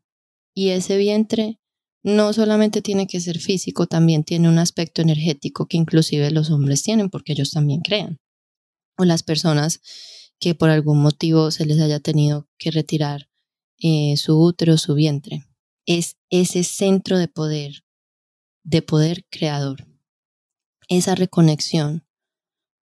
Y 0.53 0.71
ese 0.71 0.97
vientre 0.97 1.61
no 2.05 2.35
solamente 2.35 2.83
tiene 2.83 3.07
que 3.07 3.19
ser 3.19 3.39
físico, 3.39 3.87
también 3.87 4.25
tiene 4.25 4.51
un 4.51 4.59
aspecto 4.59 5.01
energético 5.01 5.67
que 5.67 5.79
inclusive 5.79 6.31
los 6.31 6.51
hombres 6.51 6.83
tienen 6.83 7.09
porque 7.09 7.33
ellos 7.33 7.51
también 7.51 7.81
crean. 7.81 8.21
O 8.99 9.07
las 9.07 9.23
personas 9.23 9.81
que 10.39 10.55
por 10.55 10.69
algún 10.69 11.01
motivo 11.01 11.51
se 11.51 11.65
les 11.65 11.81
haya 11.81 12.01
tenido 12.01 12.47
que 12.59 12.71
retirar 12.71 13.31
eh, 13.79 14.17
su 14.19 14.39
útero, 14.39 14.77
su 14.77 14.95
vientre. 14.95 15.47
Es 15.87 16.19
ese 16.29 16.63
centro 16.63 17.17
de 17.19 17.27
poder, 17.27 17.85
de 18.65 18.83
poder 18.83 19.25
creador. 19.31 19.87
Esa 20.89 21.15
reconexión 21.15 22.07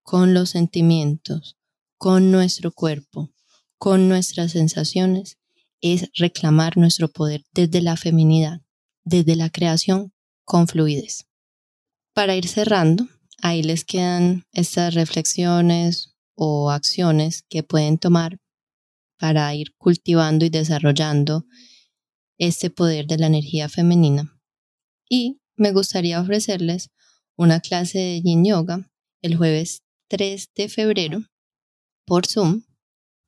con 0.02 0.34
los 0.34 0.50
sentimientos, 0.50 1.56
con 1.96 2.32
nuestro 2.32 2.72
cuerpo, 2.72 3.30
con 3.78 4.08
nuestras 4.08 4.50
sensaciones, 4.50 5.38
es 5.80 6.10
reclamar 6.16 6.76
nuestro 6.76 7.06
poder 7.08 7.44
desde 7.52 7.82
la 7.82 7.96
feminidad 7.96 8.61
desde 9.04 9.36
la 9.36 9.50
creación 9.50 10.12
con 10.44 10.68
fluidez. 10.68 11.26
Para 12.14 12.36
ir 12.36 12.48
cerrando, 12.48 13.08
ahí 13.40 13.62
les 13.62 13.84
quedan 13.84 14.44
estas 14.52 14.94
reflexiones 14.94 16.14
o 16.34 16.70
acciones 16.70 17.44
que 17.48 17.62
pueden 17.62 17.98
tomar 17.98 18.38
para 19.18 19.54
ir 19.54 19.74
cultivando 19.76 20.44
y 20.44 20.50
desarrollando 20.50 21.46
este 22.38 22.70
poder 22.70 23.06
de 23.06 23.18
la 23.18 23.26
energía 23.26 23.68
femenina. 23.68 24.36
Y 25.08 25.40
me 25.56 25.72
gustaría 25.72 26.20
ofrecerles 26.20 26.90
una 27.36 27.60
clase 27.60 27.98
de 27.98 28.22
yin 28.22 28.44
yoga 28.44 28.90
el 29.20 29.36
jueves 29.36 29.82
3 30.08 30.50
de 30.54 30.68
febrero 30.68 31.22
por 32.04 32.26
Zoom 32.26 32.64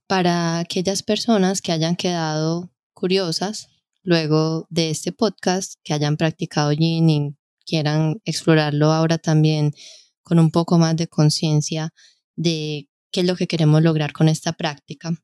para 0.06 0.58
aquellas 0.58 1.02
personas 1.02 1.62
que 1.62 1.72
hayan 1.72 1.96
quedado 1.96 2.72
curiosas 2.92 3.68
luego 4.04 4.66
de 4.70 4.90
este 4.90 5.10
podcast, 5.10 5.74
que 5.82 5.94
hayan 5.94 6.16
practicado 6.16 6.70
Yin 6.72 7.10
y 7.10 7.36
quieran 7.66 8.20
explorarlo 8.24 8.92
ahora 8.92 9.18
también 9.18 9.74
con 10.22 10.38
un 10.38 10.50
poco 10.50 10.78
más 10.78 10.94
de 10.96 11.08
conciencia 11.08 11.92
de 12.36 12.88
qué 13.10 13.20
es 13.20 13.26
lo 13.26 13.36
que 13.36 13.46
queremos 13.46 13.82
lograr 13.82 14.12
con 14.12 14.28
esta 14.28 14.52
práctica. 14.52 15.14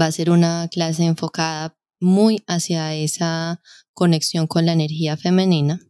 Va 0.00 0.06
a 0.06 0.12
ser 0.12 0.30
una 0.30 0.68
clase 0.68 1.04
enfocada 1.04 1.76
muy 2.00 2.42
hacia 2.46 2.94
esa 2.94 3.60
conexión 3.92 4.46
con 4.46 4.64
la 4.66 4.72
energía 4.72 5.16
femenina. 5.16 5.80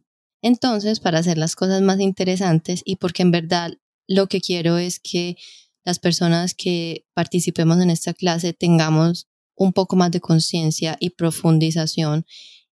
Entonces, 0.41 0.99
para 0.99 1.19
hacer 1.19 1.37
las 1.37 1.55
cosas 1.55 1.81
más 1.81 1.99
interesantes 1.99 2.81
y 2.83 2.97
porque 2.97 3.21
en 3.21 3.31
verdad 3.31 3.71
lo 4.07 4.27
que 4.27 4.41
quiero 4.41 4.77
es 4.77 4.99
que 4.99 5.37
las 5.85 5.99
personas 5.99 6.53
que 6.53 7.05
participemos 7.13 7.79
en 7.79 7.89
esta 7.89 8.13
clase 8.13 8.53
tengamos 8.53 9.27
un 9.61 9.73
poco 9.73 9.95
más 9.95 10.09
de 10.09 10.21
conciencia 10.21 10.97
y 10.99 11.11
profundización 11.11 12.25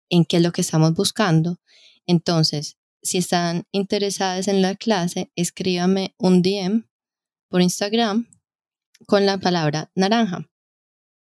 en 0.08 0.24
qué 0.24 0.36
es 0.36 0.42
lo 0.42 0.52
que 0.52 0.60
estamos 0.60 0.94
buscando. 0.94 1.58
Entonces, 2.06 2.76
si 3.02 3.18
están 3.18 3.64
interesadas 3.72 4.46
en 4.46 4.62
la 4.62 4.76
clase, 4.76 5.32
escríbame 5.34 6.14
un 6.16 6.42
DM 6.42 6.84
por 7.48 7.60
Instagram 7.60 8.28
con 9.06 9.26
la 9.26 9.38
palabra 9.38 9.90
naranja. 9.96 10.48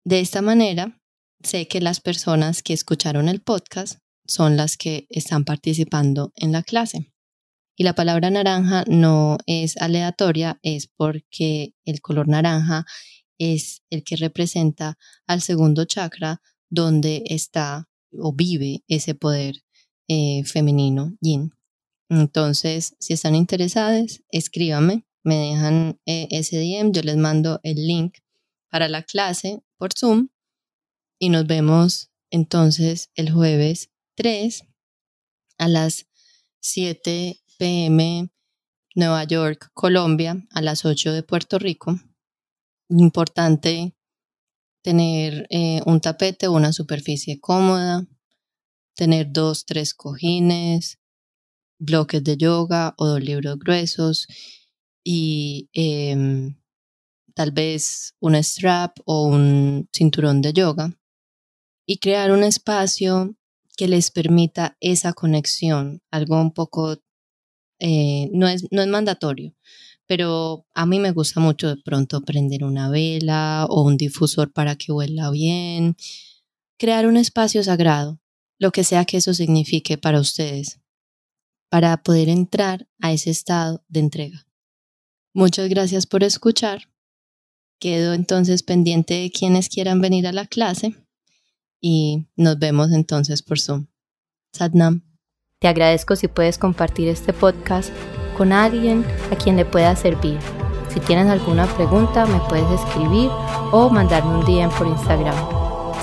De 0.06 0.22
esta 0.22 0.41
manera, 0.41 0.98
sé 1.43 1.67
que 1.67 1.82
las 1.82 2.00
personas 2.00 2.63
que 2.63 2.74
escucharon 2.74 3.28
el 3.28 3.41
podcast 3.41 4.00
son 4.26 4.56
las 4.56 4.78
que 4.78 5.08
están 5.10 5.43
participando 5.43 6.32
en 6.38 6.54
la 6.54 6.63
clase. 6.63 7.12
Y 7.76 7.84
la 7.84 7.95
palabra 7.95 8.30
naranja 8.30 8.86
no 8.88 9.38
es 9.45 9.76
aleatoria, 9.76 10.58
es 10.63 10.88
porque 10.88 11.74
el 11.84 12.00
color 12.00 12.30
naranja 12.30 12.86
es 13.39 13.82
el 13.89 14.04
que 14.04 14.15
representa 14.17 14.99
al 15.25 15.41
segundo 15.41 15.86
chakra 15.86 16.41
donde 16.69 17.23
está 17.25 17.89
o 18.12 18.34
vive 18.34 18.84
ese 18.88 19.15
poder 19.15 19.63
eh, 20.08 20.43
femenino, 20.43 21.17
yin. 21.21 21.56
Entonces, 22.10 22.95
si 22.99 23.13
están 23.13 23.36
interesadas, 23.36 24.23
escríbanme, 24.32 25.06
me 25.23 25.36
dejan 25.36 25.99
eh, 26.06 26.28
ese 26.32 26.58
DM, 26.58 26.91
yo 26.91 27.02
les 27.02 27.17
mando 27.17 27.60
el 27.63 27.88
link 27.88 28.17
para 28.69 28.88
la 28.88 29.04
clase 29.04 29.63
por 29.78 29.91
Zoom 29.97 30.30
y 31.19 31.30
nos 31.30 31.45
vemos 31.45 32.12
entonces 32.32 33.10
el 33.15 33.32
jueves 33.32 33.91
3 34.15 34.63
a 35.58 35.67
las 35.67 36.08
7 36.62 37.39
pm 37.58 38.30
Nueva 38.95 39.23
York, 39.23 39.69
Colombia, 39.73 40.45
a 40.52 40.62
las 40.62 40.86
8 40.86 41.13
de 41.13 41.23
Puerto 41.23 41.60
Rico. 41.60 41.99
Importante 42.89 43.95
tener 44.82 45.45
eh, 45.49 45.82
un 45.86 46.02
tapete 46.02 46.47
o 46.47 46.54
una 46.54 46.73
superficie 46.73 47.39
cómoda, 47.39 48.08
tener 48.95 49.32
dos, 49.32 49.65
tres 49.65 49.93
cojines, 49.93 50.99
bloques 51.80 52.23
de 52.23 52.38
yoga 52.38 52.95
o 52.97 53.06
dos 53.06 53.21
libros 53.21 53.58
gruesos 53.58 54.28
y 55.04 55.69
em, 55.73 56.58
tal 57.34 57.52
vez 57.52 58.15
un 58.19 58.36
strap 58.36 58.97
o 59.06 59.28
un 59.28 59.88
cinturón 59.93 60.41
de 60.41 60.54
yoga 60.54 60.97
y 61.86 61.97
crear 61.99 62.32
un 62.32 62.43
espacio 62.43 63.36
que 63.78 63.88
les 63.88 64.12
permita 64.12 64.78
esa 64.82 65.13
conexión, 65.13 66.02
algo 66.12 66.41
un 66.41 66.52
poco 66.52 66.97
eh, 67.80 68.30
no, 68.34 68.47
es, 68.49 68.67
no 68.71 68.82
es 68.82 68.88
mandatorio, 68.88 69.56
pero 70.10 70.65
a 70.74 70.88
mí 70.88 70.98
me 70.98 71.12
gusta 71.12 71.39
mucho 71.39 71.67
de 71.67 71.78
pronto 71.78 72.22
prender 72.22 72.63
una 72.63 72.89
vela 72.89 73.67
o 73.69 73.84
un 73.84 73.95
difusor 73.95 74.52
para 74.52 74.76
que 74.76 74.91
huela 74.91 75.30
bien, 75.30 75.95
crear 76.80 77.06
un 77.06 77.15
espacio 77.15 77.63
sagrado, 77.63 78.19
lo 78.58 78.72
que 78.72 78.84
sea 78.84 79.06
que 79.06 79.17
eso 79.17 79.36
signifique 79.36 80.00
para 80.00 80.19
ustedes, 80.19 80.80
para 81.69 81.95
poder 82.02 82.28
entrar 82.28 82.88
a 83.00 83.13
ese 83.13 83.30
estado 83.30 83.84
de 83.88 84.00
entrega. 84.00 84.48
Muchas 85.36 85.69
gracias 85.69 86.08
por 86.08 86.24
escuchar. 86.24 86.89
Quedo 87.80 88.15
entonces 88.15 88.63
pendiente 88.63 89.13
de 89.13 89.30
quienes 89.30 89.69
quieran 89.69 90.02
venir 90.02 90.26
a 90.26 90.32
la 90.32 90.48
clase 90.48 90.95
y 91.80 92.26
nos 92.36 92.58
vemos 92.58 92.91
entonces 92.93 93.43
por 93.43 93.60
Zoom. 93.60 93.86
Sadnam. 94.54 95.04
Te 95.60 95.67
agradezco 95.67 96.15
si 96.15 96.28
puedes 96.28 96.58
compartir 96.58 97.10
este 97.10 97.32
podcast 97.32 97.93
con 98.39 98.54
alguien 98.54 99.06
a 99.34 99.36
quien 99.36 99.58
le 99.58 99.65
pueda 99.65 99.97
servir. 99.97 100.39
Si 100.88 101.02
tienes 101.02 101.28
alguna 101.28 101.65
pregunta, 101.65 102.25
me 102.25 102.39
puedes 102.47 102.71
escribir 102.71 103.30
o 103.73 103.89
mandarme 103.89 104.38
un 104.38 104.45
DM 104.45 104.69
por 104.78 104.88
Instagram. 104.88 105.36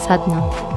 Sadna. 0.06 0.75